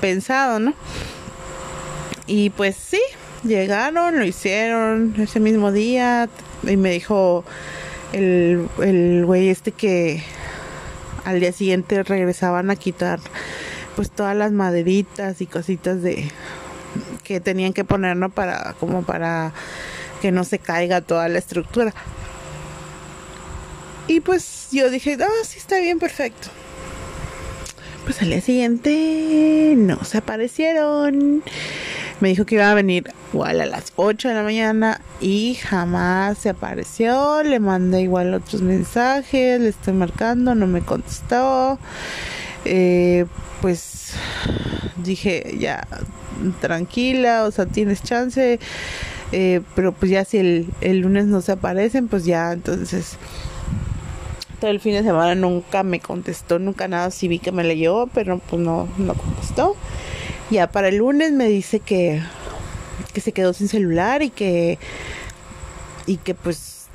pensado, 0.00 0.60
¿no? 0.60 0.74
Y 2.28 2.50
pues 2.50 2.76
sí, 2.76 3.00
llegaron, 3.42 4.18
lo 4.18 4.24
hicieron 4.24 5.14
ese 5.18 5.40
mismo 5.40 5.72
día 5.72 6.28
y 6.62 6.76
me 6.76 6.90
dijo 6.90 7.42
el, 8.12 8.68
el 8.82 9.24
güey 9.24 9.48
este 9.48 9.72
que 9.72 10.22
al 11.24 11.40
día 11.40 11.52
siguiente 11.52 12.02
regresaban 12.02 12.70
a 12.70 12.76
quitar 12.76 13.18
pues 13.96 14.10
todas 14.10 14.36
las 14.36 14.52
maderitas 14.52 15.40
y 15.40 15.46
cositas 15.46 16.02
de 16.02 16.30
que 17.24 17.40
tenían 17.40 17.72
que 17.72 17.84
poner 17.84 18.16
no 18.16 18.28
para 18.28 18.74
como 18.78 19.02
para 19.02 19.52
que 20.20 20.30
no 20.30 20.44
se 20.44 20.58
caiga 20.58 21.00
toda 21.00 21.28
la 21.28 21.38
estructura. 21.38 21.94
Y 24.06 24.20
pues 24.20 24.68
yo 24.70 24.90
dije 24.90 25.16
ah 25.18 25.44
sí 25.44 25.58
está 25.58 25.78
bien 25.80 25.98
perfecto 25.98 26.48
pues 28.08 28.22
al 28.22 28.30
día 28.30 28.40
siguiente 28.40 29.74
no 29.76 30.02
se 30.02 30.16
aparecieron 30.16 31.42
me 32.20 32.28
dijo 32.30 32.44
que 32.44 32.56
iba 32.56 32.70
a 32.70 32.74
venir 32.74 33.12
igual 33.32 33.60
a 33.60 33.66
las 33.66 33.92
8 33.96 34.28
de 34.28 34.34
la 34.34 34.42
mañana 34.42 35.00
y 35.20 35.54
jamás 35.54 36.38
se 36.38 36.48
apareció. 36.50 37.42
Le 37.42 37.60
mandé 37.60 38.02
igual 38.02 38.34
otros 38.34 38.62
mensajes, 38.62 39.60
le 39.60 39.68
estoy 39.68 39.94
marcando, 39.94 40.54
no 40.54 40.66
me 40.66 40.80
contestó. 40.80 41.78
Eh, 42.64 43.26
pues 43.60 44.14
dije 44.96 45.56
ya 45.58 45.86
tranquila, 46.60 47.44
o 47.44 47.50
sea, 47.50 47.66
tienes 47.66 48.02
chance. 48.02 48.58
Eh, 49.30 49.60
pero 49.74 49.92
pues 49.92 50.10
ya 50.10 50.24
si 50.24 50.38
el, 50.38 50.68
el 50.80 51.00
lunes 51.00 51.26
no 51.26 51.40
se 51.40 51.52
aparecen, 51.52 52.08
pues 52.08 52.24
ya 52.24 52.52
entonces 52.52 53.18
todo 54.60 54.70
el 54.70 54.80
fin 54.80 54.94
de 54.94 55.02
semana 55.02 55.34
nunca 55.34 55.82
me 55.82 56.00
contestó, 56.00 56.58
nunca 56.58 56.88
nada, 56.88 57.10
sí 57.10 57.28
vi 57.28 57.38
que 57.38 57.52
me 57.52 57.64
leyó, 57.64 58.08
pero 58.12 58.38
pues 58.38 58.60
no, 58.60 58.88
no 58.98 59.14
contestó. 59.14 59.76
Ya 60.50 60.70
para 60.70 60.88
el 60.88 60.96
lunes 60.96 61.32
me 61.32 61.46
dice 61.46 61.80
que, 61.80 62.22
que 63.12 63.20
se 63.20 63.32
quedó 63.32 63.52
sin 63.52 63.68
celular 63.68 64.22
y 64.22 64.30
que, 64.30 64.78
y 66.06 66.16
que 66.16 66.34
pues 66.34 66.86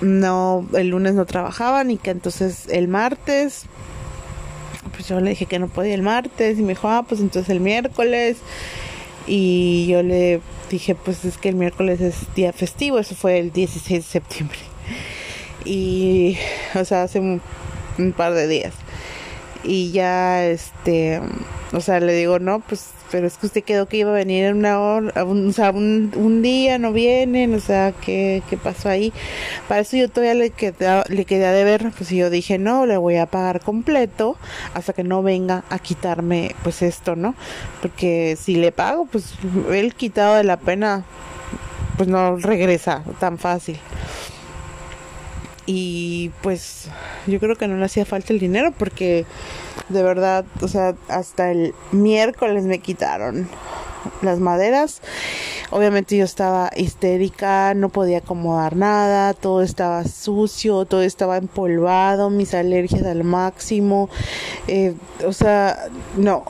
no, 0.00 0.66
el 0.74 0.88
lunes 0.88 1.14
no 1.14 1.24
trabajaban 1.24 1.90
y 1.90 1.96
que 1.96 2.10
entonces 2.10 2.66
el 2.68 2.88
martes, 2.88 3.64
pues 4.92 5.08
yo 5.08 5.20
le 5.20 5.30
dije 5.30 5.46
que 5.46 5.58
no 5.58 5.68
podía 5.68 5.94
el 5.94 6.02
martes 6.02 6.58
y 6.58 6.62
me 6.62 6.70
dijo, 6.70 6.88
ah, 6.88 7.04
pues 7.08 7.20
entonces 7.20 7.50
el 7.50 7.60
miércoles. 7.60 8.38
Y 9.26 9.86
yo 9.88 10.02
le 10.02 10.40
dije, 10.70 10.94
pues 10.94 11.24
es 11.24 11.36
que 11.38 11.50
el 11.50 11.54
miércoles 11.54 12.00
es 12.00 12.34
día 12.34 12.52
festivo, 12.52 12.98
eso 12.98 13.14
fue 13.14 13.38
el 13.38 13.52
16 13.52 14.04
de 14.04 14.10
septiembre. 14.10 14.58
Y, 15.64 16.38
o 16.74 16.84
sea, 16.84 17.02
hace 17.02 17.20
un, 17.20 17.42
un 17.98 18.12
par 18.12 18.32
de 18.34 18.48
días. 18.48 18.72
Y 19.64 19.90
ya, 19.92 20.44
este, 20.46 21.20
o 21.72 21.80
sea, 21.80 22.00
le 22.00 22.14
digo, 22.14 22.38
no, 22.38 22.60
pues 22.60 22.90
pero 23.10 23.26
es 23.26 23.38
que 23.38 23.46
usted 23.46 23.64
quedó 23.64 23.86
que 23.86 23.98
iba 23.98 24.10
a 24.10 24.14
venir 24.14 24.44
en 24.44 24.58
una 24.58 24.80
hora, 24.80 25.24
un, 25.24 25.48
o 25.48 25.52
sea, 25.52 25.70
un, 25.70 26.42
día 26.42 26.78
no 26.78 26.92
vienen, 26.92 27.54
o 27.54 27.60
sea, 27.60 27.92
¿qué, 27.92 28.42
¿qué, 28.48 28.56
pasó 28.56 28.88
ahí? 28.88 29.12
Para 29.66 29.80
eso 29.80 29.96
yo 29.96 30.08
todavía 30.08 30.34
le 30.34 30.50
quedé, 30.50 31.02
le 31.08 31.24
quedé 31.24 31.46
a 31.46 31.52
deber, 31.52 31.90
pues 31.96 32.10
yo 32.10 32.30
dije, 32.30 32.58
no, 32.58 32.86
le 32.86 32.96
voy 32.96 33.16
a 33.16 33.26
pagar 33.26 33.60
completo 33.60 34.36
hasta 34.74 34.92
que 34.92 35.04
no 35.04 35.22
venga 35.22 35.64
a 35.70 35.78
quitarme, 35.78 36.54
pues 36.62 36.82
esto, 36.82 37.16
¿no? 37.16 37.34
Porque 37.80 38.36
si 38.40 38.56
le 38.56 38.72
pago, 38.72 39.06
pues 39.06 39.34
el 39.72 39.94
quitado 39.94 40.36
de 40.36 40.44
la 40.44 40.58
pena, 40.58 41.04
pues 41.96 42.08
no 42.08 42.36
regresa 42.36 43.02
tan 43.18 43.38
fácil 43.38 43.78
y 45.70 46.30
pues 46.40 46.88
yo 47.26 47.38
creo 47.38 47.54
que 47.54 47.68
no 47.68 47.76
le 47.76 47.84
hacía 47.84 48.06
falta 48.06 48.32
el 48.32 48.38
dinero 48.38 48.72
porque 48.72 49.26
de 49.90 50.02
verdad, 50.02 50.46
o 50.62 50.68
sea, 50.68 50.94
hasta 51.08 51.50
el 51.50 51.74
miércoles 51.92 52.64
me 52.64 52.78
quitaron 52.78 53.46
las 54.22 54.40
maderas. 54.40 55.02
Obviamente 55.70 56.16
yo 56.16 56.24
estaba 56.24 56.70
histérica, 56.74 57.74
no 57.74 57.90
podía 57.90 58.18
acomodar 58.18 58.76
nada, 58.76 59.34
todo 59.34 59.60
estaba 59.60 60.04
sucio, 60.04 60.86
todo 60.86 61.02
estaba 61.02 61.36
empolvado, 61.36 62.30
mis 62.30 62.54
alergias 62.54 63.04
al 63.04 63.22
máximo. 63.22 64.08
Eh, 64.68 64.94
o 65.26 65.34
sea, 65.34 65.90
no, 66.16 66.44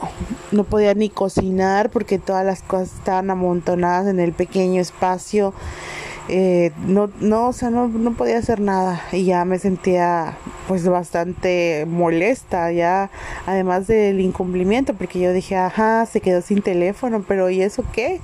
no 0.53 0.63
podía 0.63 0.95
ni 0.95 1.11
cocinar 1.11 1.91
porque 1.91 2.21
todas 2.21 2.47
las 2.47 2.63
cosas 2.63 2.95
estaban 2.95 3.31
amontonadas 3.31 4.07
en 4.07 4.21
el 4.21 4.33
pequeño 4.33 4.81
espacio 4.81 5.55
eh, 6.29 6.73
no, 6.87 7.11
no, 7.21 7.49
o 7.49 7.53
sea, 7.55 7.71
no, 7.71 7.89
no 7.89 8.13
podía 8.13 8.37
hacer 8.37 8.61
nada 8.61 9.03
y 9.13 9.25
ya 9.25 9.47
me 9.47 9.59
sentía 9.59 10.37
pues 10.67 10.87
bastante 10.87 11.87
molesta 11.89 12.71
ya, 12.71 13.11
además 13.47 13.87
del 13.87 14.21
incumplimiento, 14.21 14.93
porque 14.93 15.21
yo 15.21 15.33
dije, 15.33 15.57
ajá, 15.57 16.05
se 16.05 16.21
quedó 16.21 16.43
sin 16.43 16.61
teléfono, 16.61 17.25
pero 17.27 17.49
¿y 17.49 17.63
eso 17.63 17.83
qué? 17.93 18.21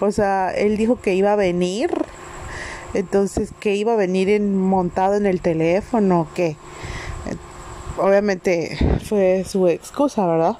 O 0.00 0.10
sea, 0.10 0.50
él 0.50 0.76
dijo 0.76 1.00
que 1.00 1.14
iba 1.14 1.32
a 1.32 1.36
venir, 1.36 1.90
entonces, 2.94 3.50
que 3.60 3.76
iba 3.76 3.92
a 3.92 3.96
venir 3.96 4.28
en, 4.28 4.58
montado 4.58 5.14
en 5.14 5.26
el 5.26 5.40
teléfono, 5.40 6.26
¿qué? 6.34 6.56
Obviamente 7.98 8.76
fue 9.04 9.44
su 9.44 9.68
excusa, 9.68 10.26
¿verdad? 10.26 10.58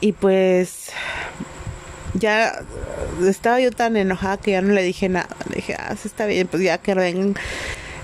Y 0.00 0.12
pues 0.12 0.90
ya 2.14 2.58
estaba 3.24 3.60
yo 3.60 3.70
tan 3.70 3.96
enojada 3.96 4.36
que 4.36 4.52
ya 4.52 4.62
no 4.62 4.72
le 4.72 4.82
dije 4.82 5.08
nada. 5.08 5.28
Le 5.48 5.56
dije, 5.56 5.74
ah, 5.78 5.94
está 6.04 6.26
bien, 6.26 6.46
pues 6.48 6.62
ya 6.62 6.78
que 6.78 6.94
ven 6.94 7.34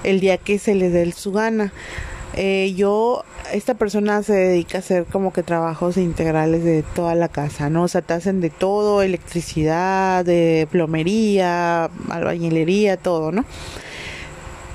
el 0.04 0.21
día 0.21 0.38
que 0.38 0.59
se 0.59 0.75
les 0.75 0.92
dé 0.92 1.11
su 1.12 1.33
gana. 1.33 1.73
Eh, 2.35 2.73
yo, 2.76 3.25
esta 3.52 3.75
persona 3.75 4.23
se 4.23 4.33
dedica 4.33 4.78
a 4.78 4.81
hacer 4.81 5.04
como 5.04 5.33
que 5.33 5.42
trabajos 5.42 5.99
integrales 5.99 6.64
de 6.64 6.83
toda 6.83 7.14
la 7.14 7.28
casa, 7.28 7.69
¿no? 7.69 7.83
O 7.83 7.88
sea, 7.88 8.00
te 8.00 8.14
hacen 8.14 8.40
de 8.40 8.49
todo, 8.49 9.02
electricidad, 9.02 10.25
de 10.25 10.66
plomería, 10.71 11.90
albañilería, 12.09 12.97
todo, 12.97 13.33
¿no? 13.33 13.45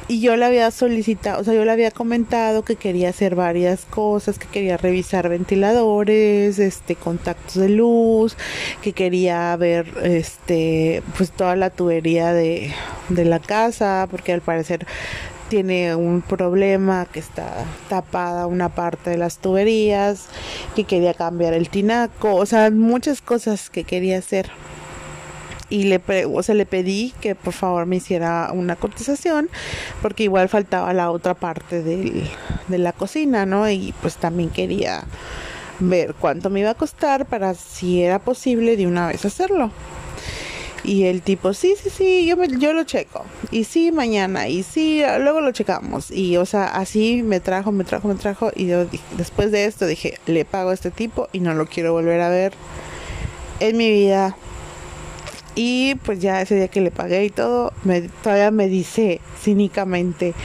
Y 0.07 0.21
yo 0.21 0.35
le 0.37 0.45
había 0.45 0.71
solicitado, 0.71 1.41
o 1.41 1.43
sea, 1.43 1.53
yo 1.53 1.65
le 1.65 1.71
había 1.71 1.91
comentado 1.91 2.63
que 2.63 2.77
quería 2.77 3.09
hacer 3.09 3.35
varias 3.35 3.85
cosas, 3.85 4.39
que 4.39 4.47
quería 4.47 4.77
revisar 4.77 5.27
ventiladores, 5.27 6.59
este, 6.59 6.95
contactos 6.95 7.55
de 7.55 7.69
luz, 7.69 8.37
que 8.81 8.93
quería 8.93 9.55
ver, 9.57 9.87
este, 10.03 11.03
pues 11.17 11.31
toda 11.31 11.55
la 11.55 11.69
tubería 11.69 12.33
de, 12.33 12.73
de 13.09 13.25
la 13.25 13.39
casa, 13.39 14.07
porque 14.09 14.31
al 14.31 14.41
parecer 14.41 14.87
tiene 15.49 15.95
un 15.95 16.21
problema 16.21 17.05
que 17.05 17.19
está 17.19 17.65
tapada 17.89 18.47
una 18.47 18.69
parte 18.69 19.09
de 19.09 19.17
las 19.17 19.37
tuberías, 19.39 20.27
que 20.75 20.83
quería 20.85 21.13
cambiar 21.13 21.53
el 21.53 21.69
tinaco, 21.69 22.35
o 22.35 22.45
sea, 22.45 22.69
muchas 22.71 23.21
cosas 23.21 23.69
que 23.69 23.83
quería 23.83 24.19
hacer 24.19 24.49
y 25.69 25.83
le, 25.83 26.01
o 26.25 26.43
sea, 26.43 26.55
le 26.55 26.65
pedí 26.65 27.13
que 27.21 27.35
por 27.35 27.53
favor 27.53 27.85
me 27.85 27.97
hiciera 27.97 28.49
una 28.53 28.75
cotización 28.75 29.49
porque 30.01 30.23
igual 30.23 30.49
faltaba 30.49 30.93
la 30.93 31.11
otra 31.11 31.33
parte 31.33 31.83
del, 31.83 32.29
de 32.67 32.77
la 32.77 32.93
cocina, 32.93 33.45
¿no? 33.45 33.69
Y 33.69 33.93
pues 34.01 34.17
también 34.17 34.49
quería 34.49 35.03
ver 35.79 36.15
cuánto 36.19 36.49
me 36.49 36.61
iba 36.61 36.71
a 36.71 36.75
costar 36.75 37.25
para 37.25 37.53
si 37.53 38.01
era 38.01 38.19
posible 38.19 38.77
de 38.77 38.87
una 38.87 39.07
vez 39.07 39.25
hacerlo. 39.25 39.71
Y 40.83 41.03
el 41.03 41.21
tipo, 41.21 41.53
sí, 41.53 41.75
sí, 41.81 41.89
sí, 41.89 42.25
yo, 42.25 42.41
yo 42.45 42.71
lo 42.71 42.85
checo. 42.85 43.25
Y 43.51 43.65
sí, 43.65 43.91
mañana. 43.91 44.47
Y 44.47 44.63
sí, 44.63 45.03
luego 45.19 45.41
lo 45.41 45.51
checamos. 45.51 46.11
Y, 46.11 46.37
o 46.37 46.45
sea, 46.45 46.67
así 46.67 47.23
me 47.23 47.41
trajo, 47.41 47.73
me 47.73 47.83
trajo, 47.83 48.07
me 48.07 48.15
trajo. 48.15 48.51
Y 48.55 48.67
yo 48.67 48.85
después 49.17 49.51
de 49.51 49.65
esto 49.65 49.85
dije, 49.85 50.17
le 50.27 50.45
pago 50.45 50.69
a 50.69 50.73
este 50.73 50.89
tipo 50.89 51.27
y 51.33 51.41
no 51.41 51.53
lo 51.55 51.65
quiero 51.65 51.91
volver 51.91 52.21
a 52.21 52.29
ver 52.29 52.53
en 53.59 53.75
mi 53.75 53.89
vida 53.89 54.37
y 55.59 55.95
pues 55.95 56.19
ya 56.19 56.39
ese 56.39 56.53
día 56.53 56.67
que 56.67 56.81
le 56.81 56.91
pagué 56.91 57.25
y 57.25 57.29
todo, 57.31 57.73
me, 57.83 58.01
todavía 58.01 58.51
me 58.51 58.67
dice 58.67 59.21
cínicamente, 59.41 60.35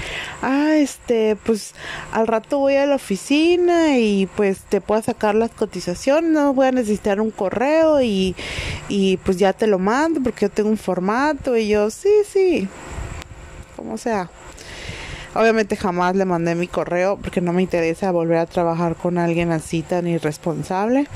ah, 0.41 0.73
este, 0.77 1.37
pues 1.37 1.75
al 2.13 2.27
rato 2.27 2.59
voy 2.59 2.77
a 2.77 2.87
la 2.87 2.95
oficina 2.95 3.99
y 3.99 4.27
pues 4.37 4.61
te 4.61 4.81
puedo 4.81 5.03
sacar 5.03 5.35
las 5.35 5.51
cotizaciones, 5.51 6.31
no 6.31 6.55
voy 6.55 6.69
a 6.69 6.73
necesitar 6.73 7.21
un 7.21 7.31
correo 7.31 8.01
y, 8.01 8.35
y 8.89 9.19
pues 9.19 9.37
ya 9.37 9.53
te 9.53 9.67
lo 9.67 9.79
mando 9.79 10.23
porque 10.23 10.47
yo 10.47 10.51
tengo 10.51 10.71
un 10.71 10.79
formato 10.79 11.59
y 11.59 11.69
yo, 11.69 11.91
sí, 11.91 12.09
sí, 12.27 12.67
como 13.77 13.99
sea. 13.99 14.31
Obviamente 15.35 15.77
jamás 15.77 16.17
le 16.17 16.25
mandé 16.25 16.55
mi 16.55 16.69
correo 16.69 17.19
porque 17.19 17.43
no 17.43 17.53
me 17.53 17.61
interesa 17.61 18.11
volver 18.13 18.39
a 18.39 18.47
trabajar 18.47 18.97
con 18.97 19.19
alguien 19.19 19.53
así 19.53 19.83
tan 19.83 20.07
irresponsable. 20.07 21.07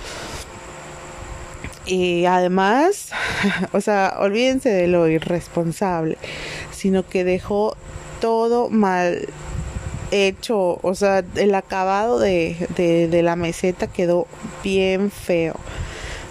Y 1.86 2.24
además, 2.24 3.10
o 3.72 3.80
sea, 3.80 4.16
olvídense 4.18 4.70
de 4.70 4.88
lo 4.88 5.08
irresponsable, 5.08 6.18
sino 6.72 7.08
que 7.08 7.24
dejó 7.24 7.76
todo 8.20 8.68
mal 8.68 9.28
hecho, 10.10 10.78
o 10.82 10.94
sea, 10.94 11.24
el 11.34 11.54
acabado 11.54 12.18
de, 12.18 12.56
de, 12.76 13.22
la 13.22 13.36
meseta 13.36 13.86
quedó 13.86 14.26
bien 14.62 15.10
feo. 15.10 15.54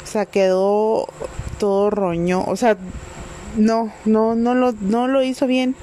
O 0.03 0.07
sea, 0.07 0.25
quedó 0.25 1.07
todo 1.57 1.89
roño, 1.89 2.43
o 2.45 2.55
sea, 2.55 2.77
no, 3.57 3.91
no, 4.05 4.35
no 4.35 4.55
lo, 4.55 4.73
no 4.73 5.07
lo 5.07 5.23
hizo 5.23 5.47
bien 5.47 5.75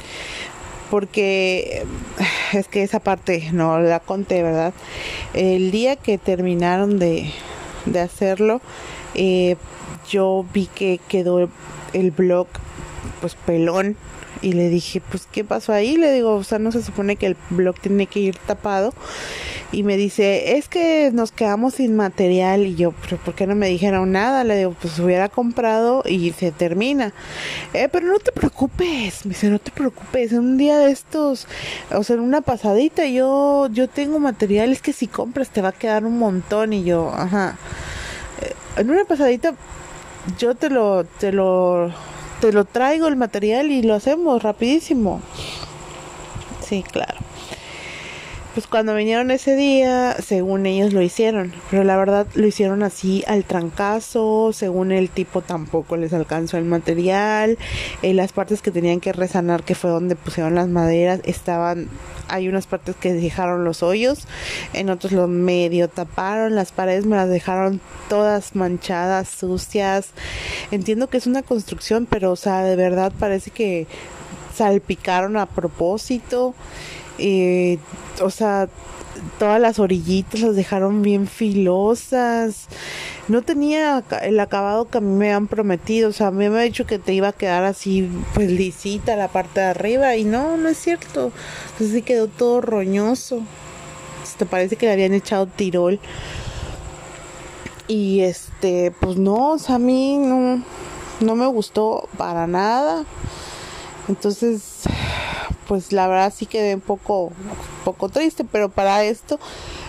porque 0.91 1.87
es 2.53 2.69
que 2.69 2.83
esa 2.83 3.01
parte 3.01 3.49
no 3.53 3.81
la 3.81 4.01
conté, 4.01 4.43
¿verdad? 4.43 4.75
El 5.33 5.71
día 5.71 5.97
que 5.97 6.19
terminaron 6.19 6.99
de, 6.99 7.33
de 7.87 8.01
hacerlo, 8.01 8.61
eh, 9.15 9.57
yo 10.09 10.45
vi 10.53 10.67
que 10.67 11.01
quedó 11.09 11.49
el 11.93 12.11
blog 12.11 12.47
pues 13.21 13.35
pelón 13.35 13.97
y 14.43 14.53
le 14.53 14.69
dije, 14.69 15.01
pues, 15.01 15.29
¿qué 15.31 15.45
pasó 15.45 15.73
ahí? 15.73 15.97
Le 15.97 16.13
digo, 16.13 16.35
o 16.35 16.45
sea, 16.45 16.59
no 16.59 16.73
se 16.73 16.83
supone 16.83 17.15
que 17.17 17.27
el 17.27 17.37
blog 17.51 17.79
tiene 17.81 18.07
que 18.07 18.21
ir 18.21 18.37
tapado. 18.37 18.93
Y 19.71 19.85
me 19.85 19.97
dice, 19.97 20.59
es 20.59 20.69
que 20.69 21.11
nos 21.13 21.33
quedamos 21.33 21.75
sin 21.75 21.97
material. 21.97 22.67
Y 22.67 22.75
yo, 22.75 22.93
pero 23.03 23.17
¿por 23.19 23.35
qué 23.35 23.47
no 23.47 23.55
me 23.55 23.69
dijeron 23.69 24.13
nada? 24.13 24.43
Le 24.43 24.59
digo, 24.59 24.75
pues 24.79 24.99
hubiera 24.99 25.29
comprado 25.29 26.03
y 26.07 26.33
se 26.33 26.51
termina. 26.51 27.15
Eh, 27.73 27.89
pero 27.91 28.09
no 28.09 28.19
te 28.19 28.33
preocupes. 28.33 29.25
Me 29.25 29.31
dice, 29.31 29.49
no 29.49 29.61
te 29.61 29.71
preocupes. 29.71 30.33
En 30.33 30.41
un 30.41 30.59
día 30.59 30.77
de 30.79 30.91
estos, 30.91 31.47
o 31.93 32.03
sea, 32.03 32.17
en 32.17 32.23
una 32.23 32.41
pasadita, 32.41 33.07
yo, 33.07 33.69
yo 33.73 33.89
tengo 33.89 34.19
materiales 34.19 34.83
que 34.83 34.93
si 34.93 35.07
compras 35.07 35.51
te 35.51 35.63
va 35.63 35.69
a 35.69 35.73
quedar 35.73 36.05
un 36.05 36.19
montón. 36.19 36.73
Y 36.73 36.83
yo, 36.83 37.11
ajá. 37.15 37.57
En 38.77 38.91
una 38.91 39.05
pasadita, 39.05 39.55
yo 40.39 40.55
te 40.55 40.71
lo, 40.71 41.05
te 41.05 41.33
lo 41.33 41.93
te 42.43 42.53
lo 42.53 42.65
traigo 42.65 43.07
el 43.07 43.15
material 43.15 43.71
y 43.71 43.83
lo 43.83 43.95
hacemos 43.95 44.43
rapidísimo. 44.43 45.23
Sí, 46.61 46.83
claro. 46.83 47.12
Pues 48.55 48.67
cuando 48.67 48.95
vinieron 48.95 49.31
ese 49.31 49.57
día, 49.57 50.15
según 50.21 50.67
ellos 50.67 50.93
lo 50.93 51.01
hicieron, 51.01 51.55
pero 51.71 51.85
la 51.85 51.97
verdad 51.97 52.27
lo 52.35 52.47
hicieron 52.47 52.83
así 52.83 53.25
al 53.27 53.45
trancazo, 53.45 54.53
según 54.53 54.93
el 54.93 55.09
tipo 55.09 55.41
tampoco 55.41 55.97
les 55.97 56.13
alcanzó 56.13 56.59
el 56.59 56.67
material, 56.67 57.57
eh, 58.03 58.13
las 58.13 58.33
partes 58.33 58.61
que 58.61 58.71
tenían 58.71 59.01
que 59.01 59.15
resanar, 59.15 59.63
que 59.63 59.75
fue 59.75 59.89
donde 59.89 60.17
pusieron 60.17 60.55
las 60.55 60.69
maderas, 60.69 61.21
estaban, 61.25 61.89
hay 62.29 62.47
unas 62.47 62.67
partes 62.67 62.95
que 62.95 63.15
dejaron 63.15 63.65
los 63.65 63.83
hoyos, 63.83 64.27
en 64.75 64.91
otros 64.91 65.13
lo 65.13 65.29
medio 65.29 65.89
taparon, 65.89 66.55
las 66.55 66.73
paredes 66.73 67.07
me 67.07 67.17
las 67.17 67.31
dejaron 67.31 67.81
todas 68.11 68.55
manchadas, 68.55 69.31
sucias, 69.31 70.11
entiendo 70.71 71.09
que 71.09 71.17
es 71.17 71.27
una 71.27 71.43
construcción, 71.43 72.05
pero 72.05 72.33
o 72.33 72.37
sea, 72.37 72.65
de 72.65 72.77
verdad 72.77 73.15
parece 73.19 73.51
que 73.51 73.87
salpicaron 74.55 75.39
a 75.39 75.47
propósito. 75.47 76.55
Eh, 77.19 77.79
o 78.21 78.31
sea, 78.31 78.69
todas 79.39 79.61
las 79.61 79.79
orillitas 79.79 80.41
las 80.41 80.57
dejaron 80.57 81.03
bien 81.03 81.27
filosas. 81.27 82.67
No 83.29 83.43
tenía 83.43 84.03
el 84.23 84.41
acabado 84.41 84.89
que 84.89 84.99
a 84.99 85.01
mí 85.01 85.15
me 85.15 85.33
han 85.33 85.47
prometido. 85.47 86.11
O 86.11 86.13
sea, 86.13 86.29
a 86.29 86.31
mí 86.31 86.49
me 86.49 86.59
ha 86.59 86.63
dicho 86.63 86.87
que 86.87 86.99
te 86.99 87.13
iba 87.13 87.29
a 87.29 87.33
quedar 87.33 87.65
así, 87.65 88.11
pues 88.35 88.51
lisita 88.51 89.17
la 89.17 89.29
parte 89.29 89.61
de 89.61 89.67
arriba. 89.67 90.17
Y 90.17 90.25
no, 90.25 90.57
no 90.57 90.69
es 90.69 90.79
cierto. 90.79 91.33
Entonces 91.73 91.95
sí 91.95 92.03
quedó 92.03 92.29
todo 92.29 92.61
roñoso. 92.61 93.43
Te 94.39 94.47
parece 94.47 94.77
que 94.77 94.87
le 94.87 94.93
habían 94.93 95.13
echado 95.13 95.47
tirol. 95.47 96.01
Y 97.87 98.21
este, 98.21 98.93
pues 99.01 99.17
no, 99.19 99.53
o 99.53 99.59
sea, 99.59 99.75
a 99.75 99.79
mí 99.79 100.17
no, 100.17 100.63
no 101.21 101.37
me 101.37 101.47
gustó 101.47 102.09
para 102.17 102.47
nada. 102.47 103.05
Entonces, 104.09 104.85
pues 105.73 105.91
la 105.91 106.07
verdad 106.07 106.31
sí 106.37 106.45
quedé 106.45 106.75
un 106.75 106.83
poco, 106.83 107.33
poco 107.83 108.11
triste, 108.11 108.45
pero 108.45 108.69
para 108.69 109.05
esto 109.05 109.41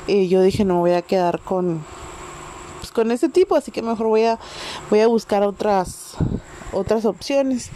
eh, 0.07 0.29
yo 0.29 0.41
dije 0.41 0.63
no 0.63 0.75
me 0.75 0.79
voy 0.79 0.93
a 0.93 1.01
quedar 1.01 1.41
con, 1.41 1.83
pues 2.79 2.89
con 2.93 3.11
ese 3.11 3.27
tipo, 3.27 3.57
así 3.57 3.69
que 3.69 3.81
mejor 3.81 4.07
voy 4.07 4.23
a, 4.23 4.39
voy 4.89 5.01
a 5.01 5.07
buscar 5.07 5.43
otras, 5.43 6.15
otras 6.71 7.03
opciones. 7.03 7.69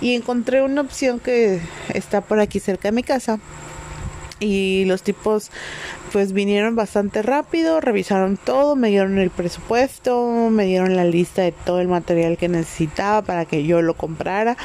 Y 0.00 0.14
encontré 0.14 0.62
una 0.62 0.80
opción 0.80 1.20
que 1.20 1.60
está 1.92 2.22
por 2.22 2.40
aquí 2.40 2.58
cerca 2.58 2.88
de 2.88 2.92
mi 2.92 3.02
casa. 3.02 3.38
Y 4.40 4.86
los 4.86 5.02
tipos 5.02 5.50
pues 6.10 6.32
vinieron 6.32 6.74
bastante 6.74 7.20
rápido, 7.20 7.82
revisaron 7.82 8.38
todo, 8.38 8.76
me 8.76 8.88
dieron 8.88 9.18
el 9.18 9.28
presupuesto, 9.28 10.48
me 10.50 10.64
dieron 10.64 10.96
la 10.96 11.04
lista 11.04 11.42
de 11.42 11.52
todo 11.52 11.82
el 11.82 11.88
material 11.88 12.38
que 12.38 12.48
necesitaba 12.48 13.20
para 13.20 13.44
que 13.44 13.64
yo 13.64 13.82
lo 13.82 13.92
comprara 13.92 14.56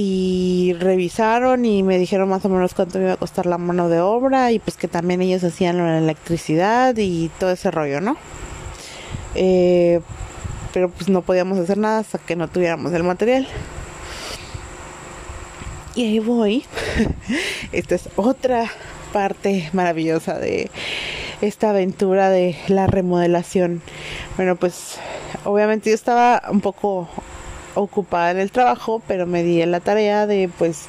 y 0.00 0.76
revisaron 0.78 1.64
y 1.64 1.82
me 1.82 1.98
dijeron 1.98 2.28
más 2.28 2.44
o 2.44 2.48
menos 2.48 2.72
cuánto 2.72 2.98
me 2.98 3.06
iba 3.06 3.14
a 3.14 3.16
costar 3.16 3.46
la 3.46 3.58
mano 3.58 3.88
de 3.88 4.00
obra 4.00 4.52
y 4.52 4.60
pues 4.60 4.76
que 4.76 4.86
también 4.86 5.20
ellos 5.22 5.42
hacían 5.42 5.76
la 5.78 5.98
electricidad 5.98 6.96
y 6.96 7.32
todo 7.40 7.50
ese 7.50 7.72
rollo, 7.72 8.00
¿no? 8.00 8.16
Eh, 9.34 10.00
pero 10.72 10.88
pues 10.88 11.08
no 11.08 11.22
podíamos 11.22 11.58
hacer 11.58 11.78
nada 11.78 11.98
hasta 11.98 12.18
que 12.18 12.36
no 12.36 12.46
tuviéramos 12.46 12.92
el 12.92 13.02
material. 13.02 13.48
Y 15.96 16.04
ahí 16.04 16.20
voy. 16.20 16.64
Esta 17.72 17.96
es 17.96 18.08
otra 18.14 18.70
parte 19.12 19.68
maravillosa 19.72 20.38
de 20.38 20.70
esta 21.40 21.70
aventura 21.70 22.30
de 22.30 22.56
la 22.68 22.86
remodelación. 22.86 23.82
Bueno, 24.36 24.54
pues 24.54 25.00
obviamente 25.44 25.90
yo 25.90 25.96
estaba 25.96 26.40
un 26.52 26.60
poco 26.60 27.08
ocupada 27.74 28.30
en 28.30 28.38
el 28.38 28.50
trabajo, 28.50 29.02
pero 29.06 29.26
me 29.26 29.42
di 29.42 29.64
la 29.66 29.80
tarea 29.80 30.26
de 30.26 30.50
pues 30.58 30.86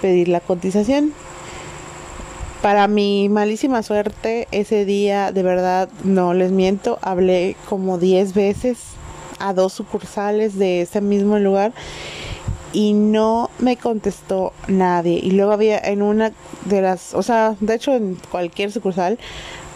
pedir 0.00 0.28
la 0.28 0.40
cotización. 0.40 1.12
Para 2.62 2.88
mi 2.88 3.28
malísima 3.28 3.82
suerte, 3.82 4.48
ese 4.50 4.84
día, 4.84 5.30
de 5.30 5.42
verdad, 5.44 5.88
no 6.02 6.34
les 6.34 6.50
miento, 6.50 6.98
hablé 7.02 7.56
como 7.68 7.98
10 7.98 8.34
veces 8.34 8.78
a 9.38 9.52
dos 9.52 9.72
sucursales 9.72 10.58
de 10.58 10.82
ese 10.82 11.00
mismo 11.00 11.38
lugar 11.38 11.72
y 12.72 12.92
no 12.92 13.50
me 13.58 13.76
contestó 13.76 14.52
nadie. 14.66 15.20
Y 15.22 15.30
luego 15.30 15.52
había 15.52 15.78
en 15.78 16.02
una 16.02 16.32
de 16.64 16.82
las, 16.82 17.14
o 17.14 17.22
sea, 17.22 17.56
de 17.60 17.74
hecho 17.74 17.94
en 17.94 18.16
cualquier 18.30 18.72
sucursal 18.72 19.18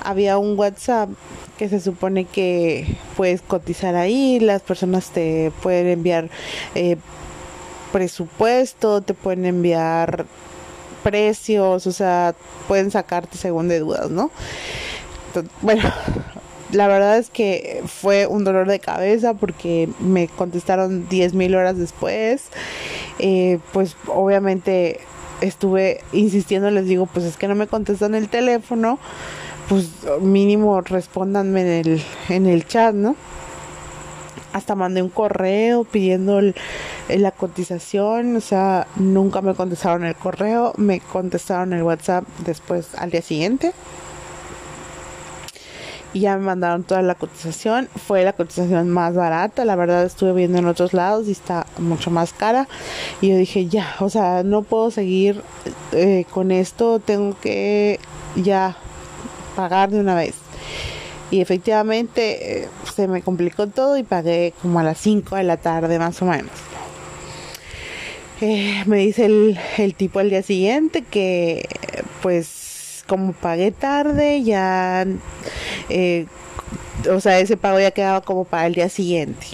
había 0.05 0.39
un 0.39 0.59
WhatsApp 0.59 1.11
que 1.59 1.69
se 1.69 1.81
supone 1.81 2.25
que 2.25 2.97
puedes 3.17 3.43
cotizar 3.43 3.95
ahí, 3.95 4.41
las 4.41 4.63
personas 4.63 5.11
te 5.11 5.53
pueden 5.63 5.87
enviar 5.87 6.29
eh, 6.75 6.97
presupuesto, 7.93 9.01
te 9.03 9.15
pueden 9.15 9.45
enviar 9.45 10.27
precios, 11.03 11.87
o 11.87 11.93
sea, 11.93 12.35
pueden 12.69 12.91
sacarte 12.91 13.37
según 13.37 13.69
de 13.69 13.81
dudas, 13.81 14.11
¿no? 14.11 14.31
bueno, 15.63 15.83
la 16.73 16.89
verdad 16.89 17.19
es 17.19 17.31
que 17.31 17.83
fue 17.87 18.27
un 18.27 18.45
dolor 18.45 18.67
de 18.67 18.81
cabeza 18.81 19.35
porque 19.35 19.89
me 20.01 20.29
contestaron 20.29 21.09
10 21.09 21.35
mil 21.35 21.55
horas 21.55 21.77
después. 21.77 22.45
Eh, 23.19 23.59
pues 23.73 23.97
obviamente 24.07 25.01
estuve 25.41 26.01
insistiendo, 26.13 26.71
les 26.71 26.87
digo, 26.87 27.07
pues 27.07 27.27
es 27.27 27.37
que 27.37 27.49
no 27.49 27.55
me 27.55 27.67
contestan 27.67 28.15
el 28.15 28.29
teléfono 28.29 28.99
pues 29.73 29.89
mínimo 30.21 30.83
respóndanme 30.83 31.63
en 31.63 31.87
el, 31.87 32.03
en 32.29 32.45
el 32.45 32.67
chat, 32.67 32.95
¿no? 32.95 33.17
Hasta 34.53 34.75
mandé 34.75 35.01
un 35.01 35.09
correo 35.09 35.85
pidiendo 35.85 36.43
la 37.09 37.31
cotización, 37.31 38.37
o 38.37 38.43
sea, 38.43 38.87
nunca 38.97 39.41
me 39.41 39.55
contestaron 39.55 40.05
el 40.05 40.15
correo, 40.15 40.75
me 40.77 41.01
contestaron 41.01 41.73
el 41.73 41.85
WhatsApp 41.85 42.25
después 42.45 42.95
al 42.97 43.13
día 43.13 43.23
siguiente. 43.23 43.73
Y 46.13 46.21
ya 46.21 46.37
me 46.37 46.45
mandaron 46.45 46.85
toda 46.85 47.01
la 47.01 47.15
cotización. 47.15 47.89
Fue 48.07 48.23
la 48.25 48.35
cotización 48.35 48.91
más 48.91 49.15
barata. 49.15 49.65
La 49.65 49.77
verdad 49.77 50.05
estuve 50.05 50.35
viendo 50.35 50.59
en 50.59 50.67
otros 50.67 50.93
lados 50.93 51.29
y 51.29 51.31
está 51.31 51.65
mucho 51.79 52.11
más 52.11 52.35
cara. 52.35 52.69
Y 53.23 53.31
yo 53.31 53.39
dije, 53.39 53.69
ya, 53.69 53.97
o 54.01 54.11
sea, 54.11 54.43
no 54.43 54.61
puedo 54.61 54.91
seguir 54.91 55.43
eh, 55.93 56.27
con 56.31 56.51
esto. 56.51 56.99
Tengo 56.99 57.35
que 57.41 57.99
ya 58.37 58.77
pagar 59.57 59.91
de 59.91 60.01
una 60.01 60.15
vez. 60.15 60.35
Y 61.31 61.41
efectivamente 61.41 62.65
eh, 62.65 62.69
se 62.95 63.09
me 63.09 63.23
complicó 63.23 63.67
todo 63.67 63.97
y 63.97 64.03
pagué 64.03 64.53
como 64.61 64.81
a 64.81 64.83
las 64.83 64.99
5 64.99 65.37
de 65.37 65.45
la 65.45 65.57
tarde 65.57 65.99
más 65.99 66.21
o 66.21 66.27
menos. 66.27 66.51
Eh, 68.41 68.83
me 68.87 68.99
dice 68.99 69.27
el, 69.27 69.59
el 69.79 69.95
tipo 69.95 70.19
al 70.19 70.29
día 70.29 70.43
siguiente 70.43 71.03
que 71.03 71.69
pues 72.21 72.63
como 73.07 73.33
pagué 73.33 73.73
tarde 73.73 74.43
ya, 74.43 75.07
eh, 75.89 76.27
o 77.11 77.21
sea, 77.21 77.39
ese 77.41 77.57
pago 77.57 77.81
ya 77.81 77.91
quedaba 77.91 78.23
como 78.23 78.45
para 78.45 78.67
el 78.67 78.75
día 78.75 78.89
siguiente. 78.89 79.47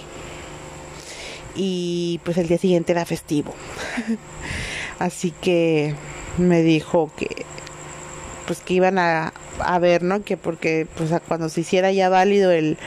Y 1.55 2.21
pues 2.23 2.37
el 2.37 2.47
día 2.47 2.57
siguiente 2.57 2.91
era 2.91 3.05
festivo. 3.05 3.53
Así 4.99 5.31
que 5.41 5.95
me 6.37 6.61
dijo 6.61 7.11
que 7.17 7.45
pues 8.49 8.61
que 8.61 8.73
iban 8.73 8.97
a, 8.97 9.31
a 9.59 9.77
ver, 9.77 10.01
¿no? 10.01 10.23
Que 10.23 10.35
porque 10.35 10.87
pues 10.97 11.11
cuando 11.27 11.49
se 11.49 11.61
hiciera 11.61 11.91
ya 11.91 12.09
válido 12.09 12.49
el, 12.49 12.79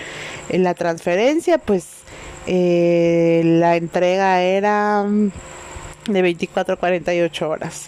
la 0.49 0.75
transferencia, 0.75 1.59
pues 1.59 1.87
eh, 2.49 3.43
la 3.45 3.77
entrega 3.77 4.43
era 4.43 5.07
de 6.09 6.23
24 6.23 6.75
a 6.75 6.77
48 6.77 7.49
horas. 7.49 7.87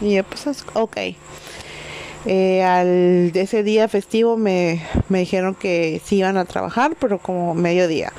Y 0.00 0.14
yo, 0.14 0.24
pues, 0.24 0.64
ok. 0.72 0.96
Eh, 2.24 2.64
al 2.64 3.30
ese 3.34 3.62
día 3.62 3.88
festivo 3.88 4.38
me, 4.38 4.82
me 5.10 5.18
dijeron 5.18 5.54
que 5.54 6.00
sí 6.02 6.16
iban 6.16 6.38
a 6.38 6.46
trabajar, 6.46 6.96
pero 6.98 7.18
como 7.18 7.54
mediodía. 7.54 8.10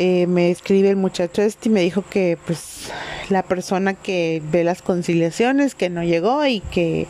Eh, 0.00 0.28
me 0.28 0.52
escribe 0.52 0.90
el 0.90 0.94
muchacho 0.94 1.42
este 1.42 1.68
y 1.68 1.72
me 1.72 1.80
dijo 1.80 2.04
que 2.08 2.38
pues 2.46 2.92
la 3.30 3.42
persona 3.42 3.94
que 3.94 4.40
ve 4.48 4.62
las 4.62 4.80
conciliaciones 4.80 5.74
que 5.74 5.90
no 5.90 6.04
llegó 6.04 6.46
y 6.46 6.60
que 6.60 7.08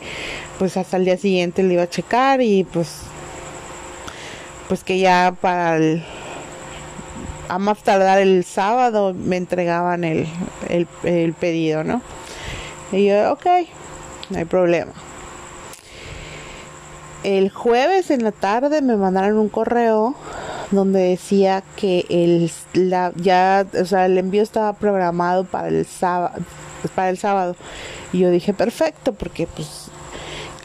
pues 0.57 0.75
hasta 0.75 0.97
el 0.97 1.05
día 1.05 1.15
siguiente 1.15 1.61
le 1.61 1.75
iba 1.75 1.83
a 1.83 1.89
checar 1.89 2.41
y 2.41 2.63
pues 2.63 3.01
pues 4.67 4.83
que 4.83 4.97
ya 4.97 5.35
para 5.39 5.77
el 5.77 6.03
a 7.47 7.59
más 7.59 7.83
tardar 7.83 8.17
el 8.17 8.43
sábado 8.43 9.13
me 9.13 9.37
entregaban 9.37 10.03
el, 10.03 10.25
el, 10.67 10.87
el 11.03 11.33
pedido, 11.33 11.83
¿no? 11.83 12.01
Y 12.91 13.05
yo, 13.05 13.33
ok, 13.33 13.45
no 14.31 14.39
hay 14.39 14.45
problema 14.45 14.93
el 17.23 17.49
jueves 17.49 18.11
en 18.11 18.23
la 18.23 18.31
tarde 18.31 18.81
me 18.81 18.95
mandaron 18.95 19.37
un 19.37 19.49
correo 19.49 20.15
donde 20.71 20.99
decía 20.99 21.63
que 21.75 22.05
el 22.09 22.51
la, 22.73 23.11
ya 23.15 23.65
o 23.79 23.85
sea 23.85 24.05
el 24.05 24.17
envío 24.17 24.43
estaba 24.43 24.73
programado 24.73 25.43
para 25.43 25.67
el 25.67 25.85
sábado 25.85 26.43
para 26.95 27.09
el 27.09 27.17
sábado. 27.17 27.55
Y 28.13 28.19
yo 28.19 28.31
dije 28.31 28.53
perfecto 28.53 29.13
porque 29.13 29.47
pues 29.47 29.87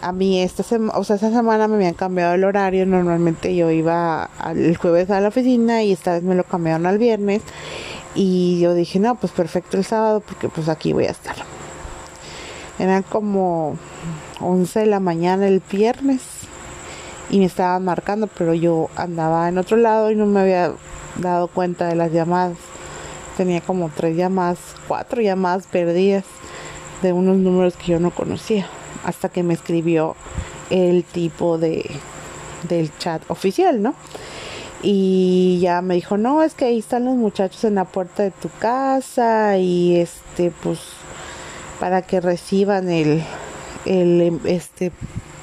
a 0.00 0.12
mí 0.12 0.40
esta 0.42 0.62
semana 0.62 0.98
o 0.98 1.04
sea 1.04 1.16
esa 1.16 1.30
semana 1.30 1.66
me 1.66 1.76
habían 1.76 1.94
cambiado 1.94 2.34
el 2.34 2.44
horario. 2.44 2.86
Normalmente 2.86 3.54
yo 3.56 3.70
iba 3.70 4.30
el 4.54 4.76
jueves 4.76 5.10
a 5.10 5.20
la 5.20 5.28
oficina 5.28 5.82
y 5.82 5.92
esta 5.92 6.12
vez 6.12 6.22
me 6.22 6.34
lo 6.34 6.44
cambiaron 6.44 6.86
al 6.86 6.98
viernes. 6.98 7.42
Y 8.14 8.60
yo 8.60 8.74
dije 8.74 9.00
no 9.00 9.16
pues 9.16 9.32
perfecto 9.32 9.76
el 9.76 9.84
sábado 9.84 10.20
porque 10.20 10.48
pues 10.48 10.68
aquí 10.68 10.92
voy 10.92 11.06
a 11.06 11.10
estar 11.10 11.34
eran 12.78 13.02
como 13.02 13.76
11 14.40 14.80
de 14.80 14.86
la 14.86 15.00
mañana 15.00 15.46
el 15.46 15.62
viernes 15.70 16.20
y 17.34 17.40
me 17.40 17.46
estaban 17.46 17.84
marcando, 17.84 18.28
pero 18.28 18.54
yo 18.54 18.90
andaba 18.94 19.48
en 19.48 19.58
otro 19.58 19.76
lado 19.76 20.08
y 20.08 20.14
no 20.14 20.24
me 20.24 20.38
había 20.38 20.72
dado 21.16 21.48
cuenta 21.48 21.88
de 21.88 21.96
las 21.96 22.12
llamadas. 22.12 22.56
Tenía 23.36 23.60
como 23.60 23.90
tres 23.92 24.16
llamadas, 24.16 24.58
cuatro 24.86 25.20
llamadas 25.20 25.66
perdidas 25.66 26.22
de 27.02 27.12
unos 27.12 27.36
números 27.38 27.74
que 27.74 27.90
yo 27.90 27.98
no 27.98 28.12
conocía, 28.12 28.68
hasta 29.04 29.30
que 29.30 29.42
me 29.42 29.52
escribió 29.52 30.14
el 30.70 31.02
tipo 31.02 31.58
de 31.58 31.90
del 32.68 32.96
chat 32.98 33.28
oficial, 33.28 33.82
¿no? 33.82 33.96
Y 34.80 35.58
ya 35.60 35.82
me 35.82 35.96
dijo, 35.96 36.16
"No, 36.16 36.40
es 36.40 36.54
que 36.54 36.66
ahí 36.66 36.78
están 36.78 37.04
los 37.04 37.16
muchachos 37.16 37.64
en 37.64 37.74
la 37.74 37.84
puerta 37.84 38.22
de 38.22 38.30
tu 38.30 38.48
casa 38.60 39.58
y 39.58 39.96
este 39.96 40.52
pues 40.62 40.78
para 41.80 42.02
que 42.02 42.20
reciban 42.20 42.88
el 42.88 43.24
el 43.86 44.40
este 44.44 44.92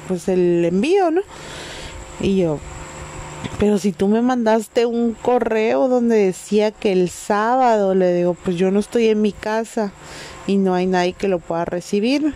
pues 0.08 0.26
el 0.28 0.64
envío, 0.64 1.10
¿no?" 1.10 1.20
Y 2.22 2.36
yo, 2.36 2.60
pero 3.58 3.78
si 3.78 3.92
tú 3.92 4.08
me 4.08 4.22
mandaste 4.22 4.86
un 4.86 5.14
correo 5.14 5.88
donde 5.88 6.16
decía 6.16 6.70
que 6.70 6.92
el 6.92 7.10
sábado, 7.10 7.94
le 7.94 8.14
digo, 8.14 8.34
pues 8.34 8.56
yo 8.56 8.70
no 8.70 8.80
estoy 8.80 9.08
en 9.08 9.20
mi 9.20 9.32
casa 9.32 9.92
y 10.46 10.56
no 10.56 10.74
hay 10.74 10.86
nadie 10.86 11.12
que 11.12 11.28
lo 11.28 11.38
pueda 11.38 11.64
recibir. 11.64 12.34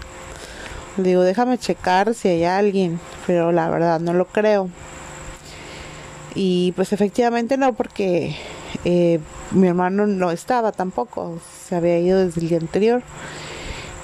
Le 0.96 1.08
digo, 1.10 1.22
déjame 1.22 1.58
checar 1.58 2.14
si 2.14 2.28
hay 2.28 2.44
alguien, 2.44 2.98
pero 3.26 3.52
la 3.52 3.68
verdad 3.68 4.00
no 4.00 4.12
lo 4.12 4.26
creo. 4.26 4.68
Y 6.34 6.72
pues 6.72 6.92
efectivamente 6.92 7.56
no, 7.56 7.72
porque 7.74 8.36
eh, 8.84 9.20
mi 9.52 9.68
hermano 9.68 10.06
no 10.06 10.30
estaba 10.30 10.72
tampoco, 10.72 11.38
se 11.66 11.76
había 11.76 11.98
ido 11.98 12.24
desde 12.24 12.40
el 12.40 12.48
día 12.48 12.58
anterior. 12.58 13.02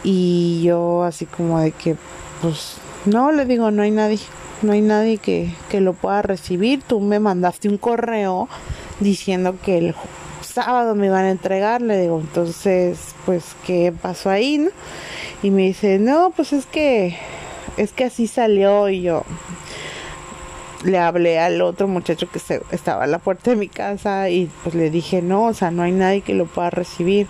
Y 0.05 0.63
yo 0.63 1.03
así 1.05 1.27
como 1.27 1.61
de 1.61 1.73
que, 1.73 1.97
pues 2.41 2.77
no, 3.05 3.33
le 3.33 3.45
digo, 3.45 3.71
no 3.71 3.83
hay 3.83 3.91
nadie 3.91 4.19
no 4.63 4.73
hay 4.73 4.81
nadie 4.81 5.19
que, 5.19 5.55
lo 5.81 5.93
pueda 5.93 6.23
recibir. 6.23 6.83
Tú 6.83 7.01
me 7.01 7.21
mandaste 7.21 7.69
un 7.69 7.79
correo 7.79 8.49
diciendo 9.01 9.57
que 9.63 9.79
el 9.79 9.95
sábado 10.41 10.95
me 10.95 11.07
iban 11.07 11.25
a 11.25 11.31
entregar, 11.31 11.83
le 11.83 12.01
digo, 12.01 12.21
entonces, 12.21 13.15
pues, 13.25 13.57
¿qué 13.67 13.93
pasó 14.01 14.31
ahí? 14.31 14.59
No? 14.59 14.71
Y 15.43 15.51
me 15.51 15.63
dice, 15.63 15.99
no, 15.99 16.33
pues 16.37 16.53
es 16.53 16.67
que, 16.67 17.17
es 17.77 17.93
que 17.93 18.05
así 18.05 18.27
salió 18.27 18.89
y 18.89 19.03
yo 19.03 19.25
le 20.85 20.99
hablé 20.99 21.39
al 21.39 21.61
otro 21.63 21.89
muchacho 21.89 22.29
que 22.31 22.39
se, 22.39 22.63
estaba 22.71 23.05
a 23.05 23.07
la 23.07 23.19
puerta 23.19 23.51
de 23.51 23.57
mi 23.57 23.69
casa 23.69 24.29
y 24.31 24.51
pues 24.63 24.75
le 24.75 24.91
dije, 24.91 25.23
no, 25.23 25.47
o 25.47 25.55
sea, 25.55 25.71
no 25.71 25.83
hay 25.83 25.93
nadie 25.93 26.21
que 26.23 26.35
lo 26.35 26.47
pueda 26.47 26.71
recibir. 26.71 27.27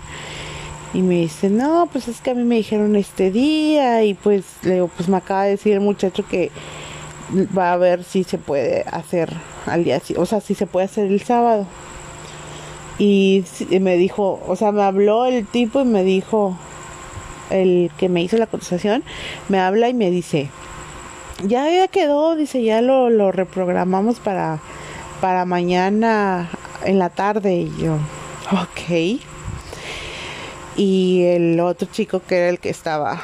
Y 0.93 1.01
me 1.01 1.15
dice, 1.15 1.49
no, 1.49 1.89
pues 1.91 2.07
es 2.07 2.21
que 2.21 2.31
a 2.31 2.35
mí 2.35 2.43
me 2.43 2.55
dijeron 2.55 2.95
este 2.95 3.31
día 3.31 4.03
y 4.03 4.13
pues 4.13 4.45
le 4.61 4.75
digo, 4.75 4.89
pues 4.95 5.09
me 5.09 5.17
acaba 5.17 5.45
de 5.45 5.51
decir 5.51 5.73
el 5.73 5.79
muchacho 5.79 6.23
que 6.27 6.51
va 7.57 7.73
a 7.73 7.77
ver 7.77 8.03
si 8.03 8.23
se 8.23 8.37
puede 8.37 8.85
hacer 8.91 9.33
al 9.65 9.83
día, 9.83 10.01
o 10.17 10.25
sea, 10.25 10.41
si 10.41 10.55
se 10.55 10.67
puede 10.67 10.85
hacer 10.85 11.07
el 11.07 11.21
sábado. 11.21 11.65
Y 12.99 13.43
me 13.69 13.97
dijo, 13.97 14.41
o 14.47 14.55
sea, 14.55 14.71
me 14.71 14.83
habló 14.83 15.25
el 15.25 15.45
tipo 15.47 15.81
y 15.81 15.85
me 15.85 16.03
dijo, 16.03 16.57
el 17.49 17.91
que 17.97 18.07
me 18.07 18.21
hizo 18.21 18.37
la 18.37 18.47
cotización, 18.47 19.03
me 19.49 19.59
habla 19.59 19.89
y 19.89 19.93
me 19.93 20.11
dice, 20.11 20.49
ya, 21.45 21.69
ya 21.69 21.87
quedó, 21.87 22.35
dice, 22.35 22.63
ya 22.63 22.81
lo, 22.81 23.09
lo 23.09 23.31
reprogramamos 23.31 24.19
para, 24.19 24.59
para 25.21 25.45
mañana 25.45 26.49
en 26.85 26.99
la 26.99 27.09
tarde. 27.09 27.55
Y 27.55 27.73
yo, 27.77 27.95
ok. 28.51 29.19
Y 30.75 31.23
el 31.25 31.59
otro 31.59 31.87
chico 31.91 32.21
que 32.27 32.37
era 32.37 32.49
el 32.49 32.59
que 32.59 32.69
estaba 32.69 33.21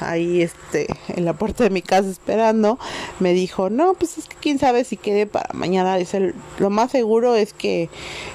ahí 0.00 0.42
este 0.42 0.86
en 1.08 1.24
la 1.24 1.32
puerta 1.32 1.64
de 1.64 1.70
mi 1.70 1.82
casa 1.82 2.08
esperando, 2.08 2.78
me 3.20 3.32
dijo, 3.32 3.70
no, 3.70 3.94
pues 3.94 4.18
es 4.18 4.26
que 4.26 4.36
quién 4.36 4.58
sabe 4.58 4.84
si 4.84 4.96
quede 4.96 5.26
para 5.26 5.52
mañana. 5.54 5.96
Dice, 5.96 6.34
lo 6.58 6.70
más 6.70 6.90
seguro 6.90 7.34
es 7.34 7.52
que, 7.52 7.88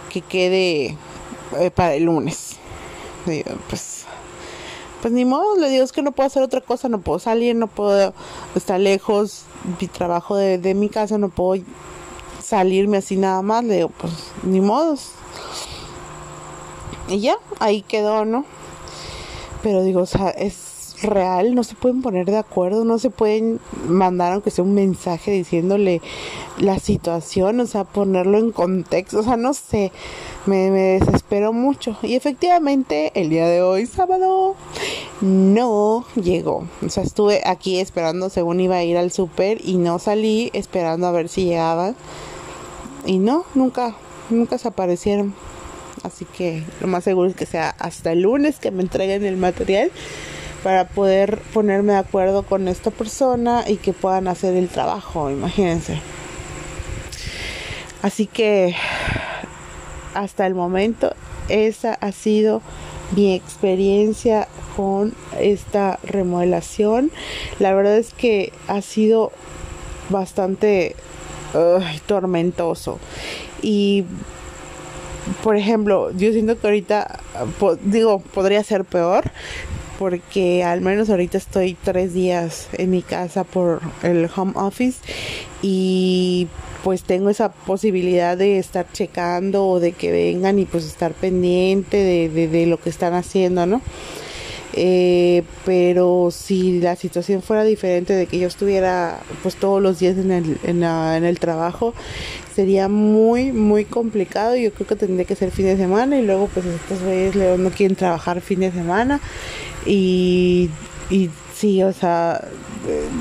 que 0.10 0.22
quede 0.22 0.98
eh, 1.60 1.72
para 1.72 1.96
el 1.96 2.04
lunes. 2.04 2.58
pues, 3.70 4.06
pues 5.02 5.14
ni 5.14 5.26
modo, 5.26 5.58
le 5.58 5.70
digo, 5.70 5.84
es 5.84 5.92
que 5.92 6.02
no 6.02 6.12
puedo 6.12 6.28
hacer 6.28 6.44
otra 6.44 6.62
cosa, 6.62 6.90
no 6.90 7.02
puedo 7.02 7.20
salir, 7.20 7.56
no 7.56 7.68
puedo 7.68 8.14
estar 8.56 8.80
lejos, 8.80 9.44
mi 9.80 9.88
trabajo 9.88 10.36
de, 10.36 10.58
de 10.58 10.74
mi 10.74 10.90
casa, 10.90 11.18
no 11.18 11.30
puedo 11.30 11.62
salirme 12.42 12.98
así 12.98 13.18
nada 13.18 13.42
más. 13.42 13.64
Le 13.64 13.76
digo, 13.76 13.90
pues 13.90 14.14
ni 14.44 14.62
modos. 14.62 15.12
Y 17.08 17.20
ya, 17.20 17.36
ahí 17.60 17.82
quedó, 17.82 18.24
¿no? 18.26 18.46
Pero 19.62 19.84
digo, 19.84 20.02
o 20.02 20.06
sea, 20.06 20.30
es 20.30 20.63
real, 21.04 21.56
no 21.56 21.64
se 21.64 21.76
pueden 21.76 22.02
poner 22.02 22.26
de 22.26 22.38
acuerdo, 22.38 22.84
no 22.86 22.98
se 22.98 23.10
pueden 23.10 23.60
mandar 23.88 24.34
aunque 24.34 24.52
sea 24.52 24.64
un 24.64 24.74
mensaje 24.74 25.32
diciéndole 25.32 26.02
la 26.58 26.80
situación, 26.80 27.60
o 27.60 27.66
sea, 27.66 27.84
ponerlo 27.84 28.38
en 28.38 28.52
contexto, 28.52 29.20
o 29.20 29.24
sea, 29.24 29.38
no 29.38 29.54
sé, 29.54 29.92
me, 30.46 30.70
desespero 30.72 31.54
mucho. 31.54 31.98
Y 32.02 32.16
efectivamente, 32.16 33.12
el 33.16 33.30
día 33.30 33.48
de 33.48 33.62
hoy, 33.62 33.86
sábado, 33.86 34.56
no 35.22 36.06
llegó. 36.16 36.68
O 36.86 36.90
sea, 36.90 37.04
estuve 37.04 37.42
aquí 37.46 37.80
esperando 37.80 38.30
según 38.30 38.60
iba 38.60 38.78
a 38.78 38.84
ir 38.84 38.98
al 38.98 39.12
súper 39.12 39.60
y 39.64 39.78
no 39.78 40.00
salí 40.00 40.50
esperando 40.54 41.08
a 41.08 41.12
ver 41.12 41.30
si 41.30 41.46
llegaba. 41.46 41.94
Y 43.06 43.20
no, 43.20 43.46
nunca, 43.56 43.96
nunca 44.30 44.58
se 44.58 44.68
aparecieron. 44.68 45.34
Así 46.04 46.26
que 46.26 46.64
lo 46.82 46.88
más 46.88 47.04
seguro 47.06 47.30
es 47.30 47.36
que 47.36 47.46
sea 47.46 47.70
hasta 47.80 48.12
el 48.12 48.22
lunes 48.22 48.60
que 48.60 48.72
me 48.72 48.84
entreguen 48.84 49.26
el 49.26 49.38
material 49.38 49.92
para 50.64 50.88
poder 50.88 51.40
ponerme 51.54 51.94
de 51.94 52.00
acuerdo 52.00 52.44
con 52.44 52.68
esta 52.68 52.90
persona 52.90 53.66
y 53.68 53.76
que 53.78 53.94
puedan 53.94 54.28
hacer 54.28 54.56
el 54.56 54.70
trabajo, 54.70 55.30
imagínense. 55.30 56.00
Así 58.02 58.26
que 58.28 58.76
hasta 60.14 60.48
el 60.48 60.56
momento 60.56 61.14
esa 61.50 61.94
ha 61.96 62.12
sido 62.12 62.62
mi 63.16 63.34
experiencia 63.34 64.48
con 64.76 65.14
esta 65.40 66.00
remodelación. 66.04 67.12
La 67.60 67.74
verdad 67.74 67.98
es 67.98 68.14
que 68.14 68.54
ha 68.68 68.82
sido 68.82 69.32
bastante 70.10 70.96
tormentoso. 72.08 73.00
Y 73.62 74.06
por 75.44 75.56
ejemplo, 75.56 76.12
yo 76.12 76.32
siento 76.32 76.60
que 76.60 76.68
ahorita, 76.68 77.20
digo, 77.84 78.20
podría 78.20 78.64
ser 78.64 78.84
peor 78.84 79.32
porque 80.00 80.64
al 80.64 80.82
menos 80.82 81.10
ahorita 81.10 81.38
estoy 81.38 81.78
tres 81.82 82.14
días 82.14 82.68
en 82.74 82.90
mi 82.90 83.02
casa 83.02 83.44
por 83.44 83.82
el 84.02 84.30
home 84.36 84.54
office 84.56 85.00
y 85.62 86.48
pues 86.84 87.04
tengo 87.04 87.30
esa 87.30 87.52
posibilidad 87.52 88.38
de 88.38 88.60
estar 88.60 88.86
checando 88.92 89.66
o 89.68 89.80
de 89.80 89.94
que 89.94 90.12
vengan 90.12 90.60
y 90.60 90.66
pues 90.66 90.86
estar 90.86 91.14
pendiente 91.14 91.98
de, 91.98 92.48
de, 92.48 92.66
lo 92.66 92.80
que 92.80 92.90
están 92.90 93.14
haciendo, 93.14 93.66
¿no? 93.66 93.82
Eh, 94.76 95.44
pero 95.66 96.30
si 96.32 96.80
la 96.80 96.96
situación 96.96 97.44
fuera 97.44 97.64
diferente 97.64 98.14
de 98.14 98.26
que 98.26 98.40
yo 98.40 98.48
estuviera 98.48 99.20
pues 99.44 99.56
todos 99.56 99.80
los 99.80 100.00
días 100.00 100.18
en 100.18 100.32
el, 100.32 100.58
en, 100.64 100.82
en 100.82 101.24
el 101.24 101.38
trabajo 101.40 101.94
sería 102.56 102.88
muy 102.88 103.52
muy 103.52 103.86
complicado. 103.86 104.56
Yo 104.56 104.72
creo 104.74 104.88
que 104.88 104.96
tendría 104.96 105.26
que 105.26 105.36
ser 105.36 105.52
fin 105.52 105.66
de 105.66 105.78
semana 105.78 106.18
y 106.18 106.26
luego 106.26 106.50
pues 106.54 106.66
estos 106.66 107.02
güeyes 107.02 107.36
no 107.60 107.70
quieren 107.70 107.96
trabajar 107.96 108.42
fin 108.42 108.62
de 108.62 108.72
semana. 108.72 109.20
Y, 109.86 110.70
sí, 111.54 111.84
o 111.84 111.94
sea, 111.94 112.44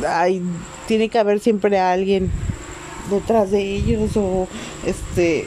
hay, 0.08 0.42
tiene 0.86 1.08
que 1.08 1.18
haber 1.18 1.40
siempre 1.40 1.78
alguien 1.78 2.30
detrás 3.10 3.50
de 3.50 3.60
ellos 3.62 4.16
o 4.16 4.48
este 4.86 5.46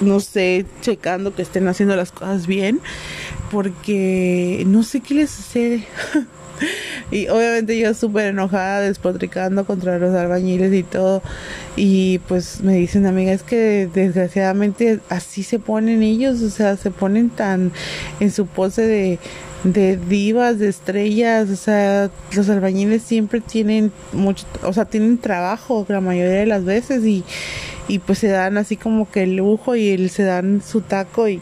no 0.00 0.20
sé, 0.20 0.64
checando 0.80 1.34
que 1.34 1.42
estén 1.42 1.66
haciendo 1.66 1.96
las 1.96 2.12
cosas 2.12 2.46
bien, 2.46 2.80
porque 3.50 4.64
no 4.66 4.82
sé 4.82 5.00
qué 5.00 5.14
les 5.14 5.30
sucede. 5.30 5.84
y 7.10 7.28
obviamente 7.28 7.78
yo 7.78 7.94
súper 7.94 8.26
enojada, 8.26 8.80
despotricando 8.80 9.64
contra 9.64 9.98
los 9.98 10.14
albañiles 10.14 10.72
y 10.72 10.82
todo. 10.82 11.22
Y 11.76 12.18
pues 12.20 12.60
me 12.60 12.74
dicen, 12.74 13.06
amiga, 13.06 13.32
es 13.32 13.42
que 13.42 13.88
desgraciadamente 13.92 15.00
así 15.08 15.42
se 15.42 15.58
ponen 15.58 16.02
ellos, 16.02 16.42
o 16.42 16.50
sea, 16.50 16.76
se 16.76 16.90
ponen 16.90 17.30
tan 17.30 17.72
en 18.20 18.30
su 18.30 18.46
pose 18.46 18.82
de 18.82 19.18
de 19.64 19.96
divas, 19.96 20.58
de 20.58 20.68
estrellas, 20.68 21.50
o 21.50 21.56
sea, 21.56 22.10
los 22.32 22.48
albañiles 22.48 23.02
siempre 23.02 23.40
tienen 23.40 23.92
mucho, 24.12 24.46
o 24.62 24.72
sea, 24.72 24.84
tienen 24.84 25.18
trabajo 25.18 25.84
la 25.88 26.00
mayoría 26.00 26.40
de 26.40 26.46
las 26.46 26.64
veces 26.64 27.04
y, 27.04 27.24
y 27.88 27.98
pues 27.98 28.20
se 28.20 28.28
dan 28.28 28.56
así 28.56 28.76
como 28.76 29.10
que 29.10 29.24
el 29.24 29.36
lujo 29.36 29.74
y 29.74 30.08
se 30.08 30.22
dan 30.22 30.62
su 30.64 30.80
taco 30.80 31.28
y 31.28 31.40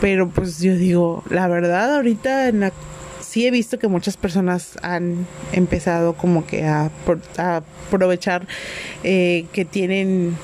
pero 0.00 0.28
pues 0.28 0.60
yo 0.60 0.74
digo, 0.74 1.22
la 1.28 1.48
verdad 1.48 1.96
ahorita 1.96 2.48
en 2.48 2.60
la, 2.60 2.72
sí 3.20 3.46
he 3.46 3.50
visto 3.50 3.78
que 3.78 3.88
muchas 3.88 4.16
personas 4.16 4.76
han 4.82 5.26
empezado 5.52 6.14
como 6.14 6.46
que 6.46 6.66
a, 6.66 6.90
aprovechar 7.38 8.46
eh, 9.04 9.46
que 9.52 9.64
tienen 9.64 10.36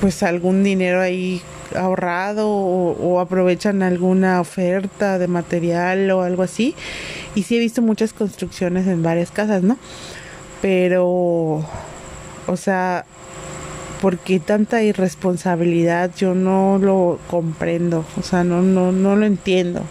pues 0.00 0.22
algún 0.22 0.64
dinero 0.64 1.00
ahí 1.00 1.40
ahorrado 1.76 2.48
o, 2.50 3.20
aprovechan 3.20 3.82
alguna 3.82 4.40
oferta 4.40 5.18
de 5.18 5.28
material 5.28 6.10
o 6.10 6.22
algo 6.22 6.42
así. 6.42 6.74
Y 7.34 7.44
sí 7.44 7.56
he 7.56 7.60
visto 7.60 7.82
muchas 7.82 8.12
construcciones 8.12 8.86
en 8.86 9.02
varias 9.02 9.30
casas, 9.30 9.62
¿no? 9.62 9.78
Pero, 10.60 11.64
o 12.46 12.56
sea, 12.56 13.04
¿por 14.02 14.18
qué 14.18 14.40
tanta 14.40 14.82
irresponsabilidad? 14.82 16.10
Yo 16.16 16.34
no 16.34 16.76
lo 16.78 17.20
comprendo, 17.30 18.04
o 18.18 18.22
sea, 18.24 18.42
no, 18.42 18.60
no, 18.60 18.90
no 18.90 19.14
lo 19.14 19.24
entiendo. 19.24 19.84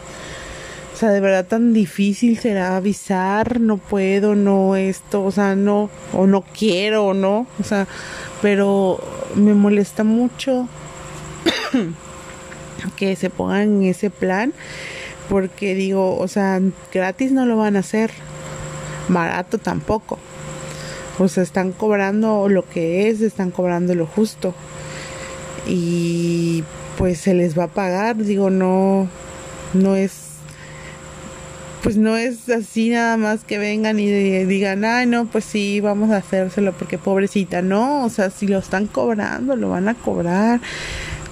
O 0.94 0.98
sea, 0.98 1.12
de 1.12 1.22
verdad 1.22 1.46
tan 1.46 1.72
difícil 1.72 2.38
será 2.38 2.76
avisar, 2.76 3.62
no 3.62 3.78
puedo, 3.78 4.36
no 4.36 4.76
esto, 4.76 5.24
o 5.24 5.32
sea, 5.32 5.56
no, 5.56 5.90
o 6.12 6.28
no 6.28 6.42
quiero, 6.42 7.06
o 7.06 7.14
no, 7.14 7.48
o 7.58 7.64
sea, 7.64 7.88
pero 8.42 9.00
me 9.36 9.54
molesta 9.54 10.04
mucho 10.04 10.68
que 12.98 13.16
se 13.16 13.30
pongan 13.30 13.62
en 13.62 13.84
ese 13.84 14.10
plan 14.10 14.52
porque 15.30 15.74
digo, 15.74 16.18
o 16.18 16.28
sea, 16.28 16.60
gratis 16.94 17.32
no 17.32 17.46
lo 17.46 17.56
van 17.56 17.78
a 17.78 17.80
hacer, 17.80 18.12
barato 19.08 19.58
tampoco. 19.58 20.20
Sea, 21.28 21.44
están 21.44 21.72
cobrando 21.72 22.50
lo 22.50 22.68
que 22.68 23.10
es, 23.10 23.22
están 23.22 23.52
cobrando 23.52 23.94
lo 23.96 24.06
justo. 24.06 24.54
Y 25.68 26.64
pues 26.98 27.20
se 27.20 27.34
les 27.34 27.58
va 27.58 27.66
a 27.66 27.68
pagar, 27.68 28.18
digo, 28.18 28.50
no 28.50 29.08
no 29.74 29.96
es 29.96 30.32
pues 31.82 31.98
no 31.98 32.16
es 32.16 32.48
así 32.50 32.90
nada 32.90 33.18
más 33.18 33.44
que 33.44 33.58
vengan 33.58 34.00
y 34.00 34.06
digan, 34.46 34.86
ay, 34.86 35.08
no, 35.08 35.26
pues 35.26 35.46
sí, 35.46 35.80
vamos 35.80 36.12
a 36.12 36.18
hacérselo 36.18 36.74
porque 36.74 37.00
pobrecita, 37.00 37.64
no, 37.64 38.06
o 38.06 38.10
sea, 38.10 38.30
si 38.30 38.48
lo 38.48 38.60
están 38.60 38.86
cobrando, 38.86 39.56
lo 39.56 39.70
van 39.70 39.88
a 39.88 39.96
cobrar. 39.96 40.62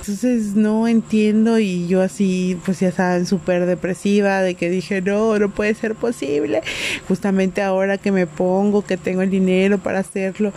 Entonces 0.09 0.55
no 0.55 0.87
entiendo 0.87 1.59
y 1.59 1.87
yo 1.87 2.01
así, 2.01 2.57
pues 2.65 2.79
ya 2.79 2.91
saben, 2.91 3.27
súper 3.27 3.67
depresiva 3.67 4.41
de 4.41 4.55
que 4.55 4.71
dije, 4.71 5.03
no, 5.03 5.37
no 5.37 5.49
puede 5.49 5.75
ser 5.75 5.93
posible. 5.93 6.63
Justamente 7.07 7.61
ahora 7.61 7.99
que 7.99 8.11
me 8.11 8.25
pongo, 8.25 8.83
que 8.83 8.97
tengo 8.97 9.21
el 9.21 9.29
dinero 9.29 9.77
para 9.77 9.99
hacerlo 9.99 10.51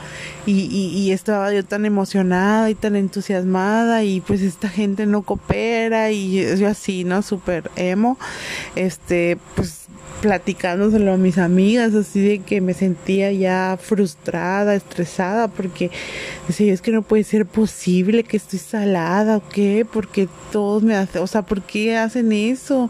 y, 0.46 0.62
y, 0.62 1.12
estaba 1.12 1.52
yo 1.52 1.64
tan 1.64 1.84
emocionada 1.84 2.70
y 2.70 2.74
tan 2.74 2.96
entusiasmada 2.96 4.04
y 4.04 4.22
pues 4.22 4.40
esta 4.40 4.70
gente 4.70 5.04
no 5.04 5.20
coopera 5.20 6.10
y 6.10 6.56
yo 6.56 6.66
así, 6.66 7.04
¿no? 7.04 7.20
Súper 7.20 7.70
emo. 7.76 8.18
Este, 8.74 9.36
pues 9.54 9.81
platicándoselo 10.22 11.14
a 11.14 11.16
mis 11.16 11.36
amigas, 11.36 11.94
así 11.94 12.20
de 12.20 12.38
que 12.38 12.60
me 12.60 12.74
sentía 12.74 13.32
ya 13.32 13.76
frustrada, 13.78 14.76
estresada, 14.76 15.48
porque 15.48 15.90
decía, 16.46 16.72
es 16.72 16.80
que 16.80 16.92
no 16.92 17.02
puede 17.02 17.24
ser 17.24 17.44
posible 17.44 18.22
que 18.22 18.36
estoy 18.36 18.60
salada 18.60 19.38
o 19.38 19.48
qué, 19.48 19.84
porque 19.84 20.28
todos 20.52 20.84
me 20.84 20.94
hacen, 20.94 21.22
o 21.22 21.26
sea, 21.26 21.42
¿por 21.42 21.60
qué 21.60 21.96
hacen 21.96 22.30
eso? 22.30 22.88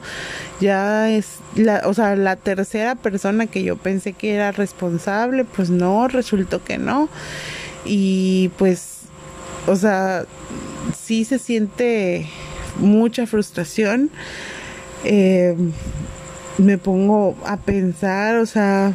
Ya 0.60 1.10
es, 1.10 1.38
la, 1.56 1.80
o 1.86 1.94
sea, 1.94 2.16
la 2.16 2.36
tercera 2.36 2.96
persona 2.96 3.46
que 3.46 3.62
yo 3.62 3.78
pensé 3.78 4.12
que 4.12 4.34
era 4.34 4.52
responsable, 4.52 5.46
pues 5.46 5.70
no, 5.70 6.08
resultó 6.08 6.62
que 6.62 6.76
no. 6.76 7.08
Y 7.86 8.50
pues, 8.58 9.04
o 9.66 9.74
sea, 9.74 10.26
sí 11.02 11.24
se 11.24 11.38
siente 11.38 12.26
mucha 12.78 13.26
frustración. 13.26 14.10
Eh, 15.04 15.56
me 16.58 16.78
pongo 16.78 17.36
a 17.46 17.56
pensar, 17.56 18.36
o 18.36 18.46
sea, 18.46 18.94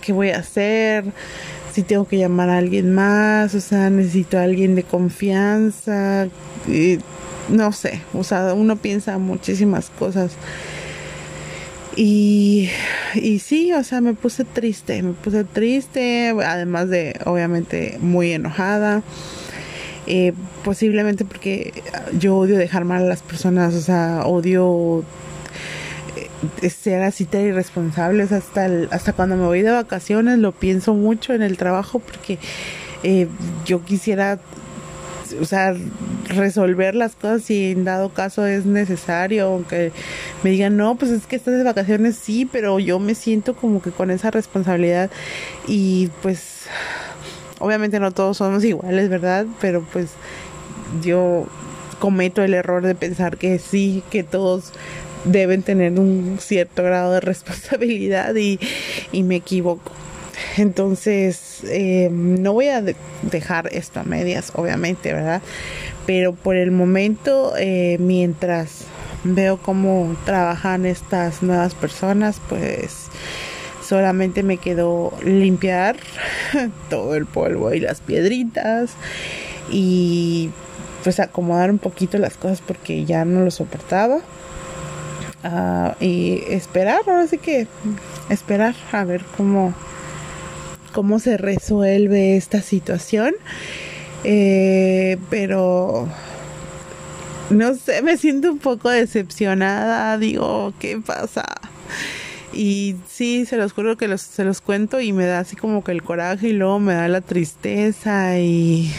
¿qué 0.00 0.12
voy 0.12 0.30
a 0.30 0.38
hacer? 0.38 1.04
Si 1.72 1.82
tengo 1.82 2.06
que 2.06 2.18
llamar 2.18 2.50
a 2.50 2.58
alguien 2.58 2.94
más, 2.94 3.54
o 3.54 3.60
sea, 3.60 3.90
necesito 3.90 4.38
a 4.38 4.42
alguien 4.42 4.74
de 4.74 4.84
confianza, 4.84 6.28
no 7.48 7.72
sé, 7.72 8.00
o 8.12 8.24
sea, 8.24 8.54
uno 8.54 8.76
piensa 8.76 9.18
muchísimas 9.18 9.90
cosas. 9.90 10.32
Y, 11.96 12.70
y 13.14 13.38
sí, 13.38 13.72
o 13.72 13.84
sea, 13.84 14.00
me 14.00 14.14
puse 14.14 14.44
triste, 14.44 15.02
me 15.02 15.12
puse 15.12 15.44
triste, 15.44 16.34
además 16.44 16.90
de, 16.90 17.18
obviamente, 17.24 17.98
muy 18.00 18.32
enojada. 18.32 19.02
Eh, 20.06 20.34
posiblemente 20.64 21.24
porque 21.24 21.72
yo 22.18 22.36
odio 22.36 22.58
dejar 22.58 22.84
mal 22.84 23.04
a 23.04 23.06
las 23.06 23.22
personas, 23.22 23.74
o 23.74 23.80
sea, 23.80 24.26
odio 24.26 25.02
ser 26.68 27.02
así 27.02 27.24
tan 27.24 27.42
irresponsables 27.42 28.32
hasta 28.32 28.68
hasta 28.90 29.12
cuando 29.12 29.36
me 29.36 29.44
voy 29.44 29.62
de 29.62 29.70
vacaciones 29.70 30.38
lo 30.38 30.52
pienso 30.52 30.94
mucho 30.94 31.32
en 31.34 31.42
el 31.42 31.56
trabajo 31.56 31.98
porque 31.98 32.38
eh, 33.02 33.28
yo 33.64 33.84
quisiera 33.84 34.38
o 35.40 35.44
sea, 35.44 35.74
resolver 36.28 36.94
las 36.94 37.14
cosas 37.14 37.42
si 37.42 37.72
en 37.72 37.84
dado 37.84 38.10
caso 38.10 38.46
es 38.46 38.66
necesario, 38.66 39.46
aunque 39.46 39.92
me 40.42 40.50
digan, 40.50 40.76
no, 40.76 40.96
pues 40.96 41.10
es 41.10 41.26
que 41.26 41.36
estás 41.36 41.54
de 41.54 41.64
vacaciones, 41.64 42.16
sí, 42.16 42.48
pero 42.50 42.78
yo 42.78 42.98
me 42.98 43.14
siento 43.14 43.54
como 43.54 43.82
que 43.82 43.90
con 43.90 44.10
esa 44.10 44.30
responsabilidad 44.30 45.10
y 45.66 46.10
pues 46.22 46.66
obviamente 47.58 48.00
no 48.00 48.12
todos 48.12 48.36
somos 48.38 48.64
iguales, 48.64 49.08
¿verdad? 49.08 49.46
Pero 49.60 49.84
pues 49.92 50.10
yo 51.02 51.46
cometo 51.98 52.42
el 52.42 52.54
error 52.54 52.82
de 52.82 52.94
pensar 52.94 53.36
que 53.36 53.58
sí, 53.58 54.02
que 54.10 54.22
todos 54.22 54.72
deben 55.24 55.62
tener 55.62 55.98
un 55.98 56.38
cierto 56.40 56.82
grado 56.82 57.12
de 57.12 57.20
responsabilidad 57.20 58.34
y, 58.34 58.58
me 59.12 59.36
equivoco. 59.36 59.92
Entonces, 60.56 61.62
eh, 61.64 62.08
no 62.10 62.52
voy 62.52 62.68
a 62.68 62.82
dejar 63.22 63.68
esto 63.72 64.00
a 64.00 64.04
medias, 64.04 64.52
obviamente, 64.54 65.12
¿verdad? 65.12 65.42
Pero 66.06 66.34
por 66.34 66.56
el 66.56 66.70
momento, 66.70 67.54
eh, 67.56 67.96
mientras 68.00 68.84
veo 69.24 69.56
cómo 69.56 70.16
trabajan 70.24 70.86
estas 70.86 71.42
nuevas 71.42 71.74
personas, 71.74 72.40
pues 72.48 73.06
solamente 73.86 74.42
me 74.42 74.58
quedó 74.58 75.12
limpiar 75.24 75.96
todo 76.90 77.14
el 77.14 77.26
polvo 77.26 77.72
y 77.72 77.80
las 77.80 78.00
piedritas 78.00 78.92
y 79.70 80.50
pues 81.02 81.20
acomodar 81.20 81.70
un 81.70 81.78
poquito 81.78 82.18
las 82.18 82.36
cosas 82.36 82.60
porque 82.60 83.04
ya 83.04 83.24
no 83.24 83.44
lo 83.44 83.50
soportaba 83.50 84.20
y 86.00 86.42
esperar, 86.48 87.00
ahora 87.06 87.26
sí 87.26 87.38
que 87.38 87.66
esperar 88.30 88.74
a 88.92 89.04
ver 89.04 89.24
cómo, 89.36 89.74
cómo 90.92 91.18
se 91.18 91.36
resuelve 91.36 92.36
esta 92.36 92.62
situación. 92.62 93.34
Eh, 94.24 95.18
pero 95.28 96.08
no 97.50 97.74
sé, 97.74 98.00
me 98.02 98.16
siento 98.16 98.52
un 98.52 98.58
poco 98.58 98.88
decepcionada, 98.88 100.16
digo, 100.16 100.72
¿qué 100.78 100.98
pasa? 101.04 101.44
Y 102.54 102.96
sí, 103.08 103.46
se 103.46 103.56
los 103.56 103.72
juro 103.72 103.96
que 103.96 104.08
los, 104.08 104.22
se 104.22 104.44
los 104.44 104.60
cuento 104.60 105.00
y 105.00 105.12
me 105.12 105.26
da 105.26 105.40
así 105.40 105.56
como 105.56 105.84
que 105.84 105.92
el 105.92 106.02
coraje 106.02 106.48
y 106.48 106.52
luego 106.52 106.80
me 106.80 106.94
da 106.94 107.08
la 107.08 107.20
tristeza 107.20 108.38
y 108.38 108.90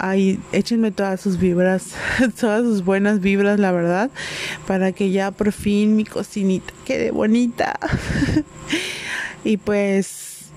ay, 0.00 0.40
échenme 0.52 0.90
todas 0.90 1.20
sus 1.20 1.38
vibras, 1.38 1.94
todas 2.40 2.62
sus 2.62 2.84
buenas 2.84 3.20
vibras, 3.20 3.60
la 3.60 3.70
verdad, 3.70 4.10
para 4.66 4.92
que 4.92 5.10
ya 5.10 5.30
por 5.30 5.52
fin 5.52 5.94
mi 5.94 6.04
cocinita 6.04 6.72
quede 6.84 7.10
bonita. 7.10 7.78
y 9.44 9.58
pues 9.58 10.50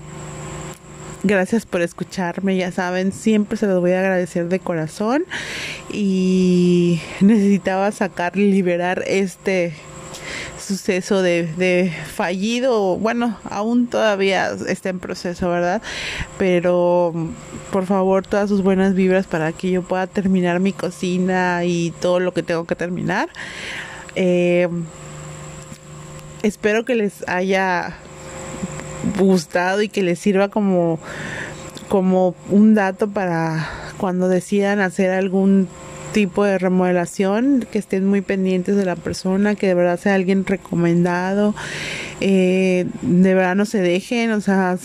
gracias 1.22 1.66
por 1.66 1.82
escucharme, 1.82 2.56
ya 2.56 2.72
saben, 2.72 3.12
siempre 3.12 3.58
se 3.58 3.66
los 3.66 3.80
voy 3.80 3.92
a 3.92 4.00
agradecer 4.00 4.48
de 4.48 4.58
corazón 4.60 5.24
y 5.92 7.00
necesitaba 7.20 7.92
sacar, 7.92 8.36
liberar 8.36 9.04
este 9.06 9.74
suceso 10.64 11.22
de, 11.22 11.92
fallido, 12.14 12.96
bueno, 12.96 13.38
aún 13.48 13.86
todavía 13.86 14.50
está 14.66 14.88
en 14.88 14.98
proceso, 14.98 15.48
¿verdad? 15.48 15.82
Pero 16.38 17.12
por 17.70 17.86
favor, 17.86 18.26
todas 18.26 18.48
sus 18.48 18.62
buenas 18.62 18.94
vibras 18.94 19.26
para 19.26 19.52
que 19.52 19.70
yo 19.70 19.82
pueda 19.82 20.06
terminar 20.06 20.60
mi 20.60 20.72
cocina 20.72 21.64
y 21.64 21.92
todo 22.00 22.20
lo 22.20 22.32
que 22.34 22.42
tengo 22.42 22.64
que 22.64 22.74
terminar. 22.74 23.28
Eh, 24.16 24.68
espero 26.42 26.84
que 26.84 26.94
les 26.94 27.26
haya 27.28 27.96
gustado 29.18 29.82
y 29.82 29.88
que 29.88 30.02
les 30.02 30.18
sirva 30.18 30.48
como, 30.48 30.98
como 31.88 32.34
un 32.48 32.74
dato 32.74 33.08
para 33.08 33.68
cuando 33.98 34.28
decidan 34.28 34.80
hacer 34.80 35.10
algún 35.10 35.68
tipo 36.14 36.44
de 36.44 36.58
remodelación, 36.58 37.66
que 37.70 37.78
estén 37.78 38.06
muy 38.06 38.20
pendientes 38.20 38.76
de 38.76 38.84
la 38.84 38.94
persona, 38.94 39.56
que 39.56 39.66
de 39.66 39.74
verdad 39.74 39.98
sea 39.98 40.14
alguien 40.14 40.46
recomendado, 40.46 41.56
eh, 42.20 42.86
de 43.02 43.34
verdad 43.34 43.56
no 43.56 43.66
se 43.66 43.82
dejen, 43.82 44.30
o 44.30 44.40
sea, 44.40 44.78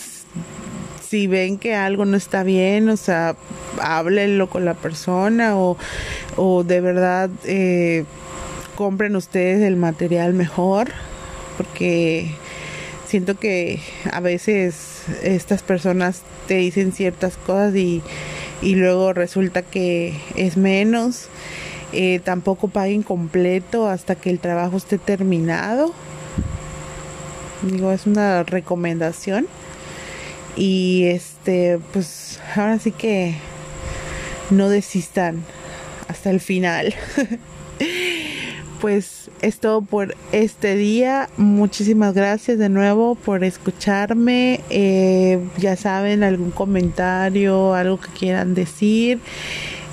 si 1.07 1.27
ven 1.27 1.59
que 1.59 1.75
algo 1.75 2.03
no 2.05 2.17
está 2.17 2.41
bien, 2.41 2.89
o 2.89 2.97
sea, 2.97 3.35
háblenlo 3.79 4.49
con 4.49 4.65
la 4.65 4.73
persona 4.73 5.55
o, 5.55 5.77
o 6.35 6.63
de 6.63 6.81
verdad 6.81 7.29
eh, 7.45 8.05
compren 8.75 9.15
ustedes 9.15 9.61
el 9.61 9.75
material 9.75 10.33
mejor, 10.33 10.89
porque 11.57 12.31
siento 13.05 13.37
que 13.37 13.81
a 14.11 14.19
veces 14.19 15.03
estas 15.21 15.61
personas 15.61 16.23
te 16.47 16.55
dicen 16.55 16.91
ciertas 16.91 17.37
cosas 17.37 17.75
y 17.75 18.01
y 18.61 18.75
luego 18.75 19.13
resulta 19.13 19.61
que 19.61 20.19
es 20.35 20.57
menos. 20.57 21.27
Eh, 21.91 22.21
tampoco 22.23 22.67
paguen 22.67 23.01
completo 23.01 23.87
hasta 23.87 24.15
que 24.15 24.29
el 24.29 24.39
trabajo 24.39 24.77
esté 24.77 24.97
terminado. 24.97 25.93
Digo, 27.63 27.91
es 27.91 28.05
una 28.05 28.43
recomendación. 28.43 29.47
Y 30.55 31.05
este, 31.05 31.79
pues 31.93 32.39
ahora 32.55 32.79
sí 32.79 32.91
que 32.91 33.35
no 34.49 34.69
desistan 34.69 35.43
hasta 36.07 36.29
el 36.29 36.39
final. 36.39 36.93
pues 38.81 39.29
es 39.41 39.59
todo 39.59 39.81
por 39.81 40.15
este 40.31 40.75
día. 40.75 41.29
Muchísimas 41.37 42.13
gracias 42.13 42.57
de 42.57 42.69
nuevo 42.69 43.15
por 43.15 43.43
escucharme. 43.43 44.61
Eh, 44.69 45.39
ya 45.57 45.75
saben, 45.75 46.23
algún 46.23 46.51
comentario, 46.51 47.73
algo 47.73 47.99
que 47.99 48.09
quieran 48.09 48.53
decir. 48.55 49.19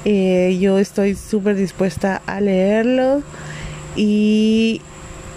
Eh, 0.05 0.57
yo 0.61 0.79
estoy 0.79 1.15
súper 1.15 1.57
dispuesta 1.57 2.23
a 2.27 2.41
leerlo. 2.41 3.23
Y 3.97 4.81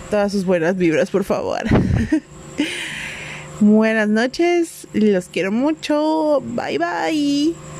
todas 0.09 0.31
sus 0.31 0.45
buenas 0.45 0.77
vibras, 0.77 1.09
por 1.09 1.23
favor. 1.23 1.61
Buenas 3.61 4.07
noches, 4.07 4.87
los 4.93 5.25
quiero 5.25 5.51
mucho. 5.51 6.41
Bye 6.55 6.77
bye. 6.77 7.78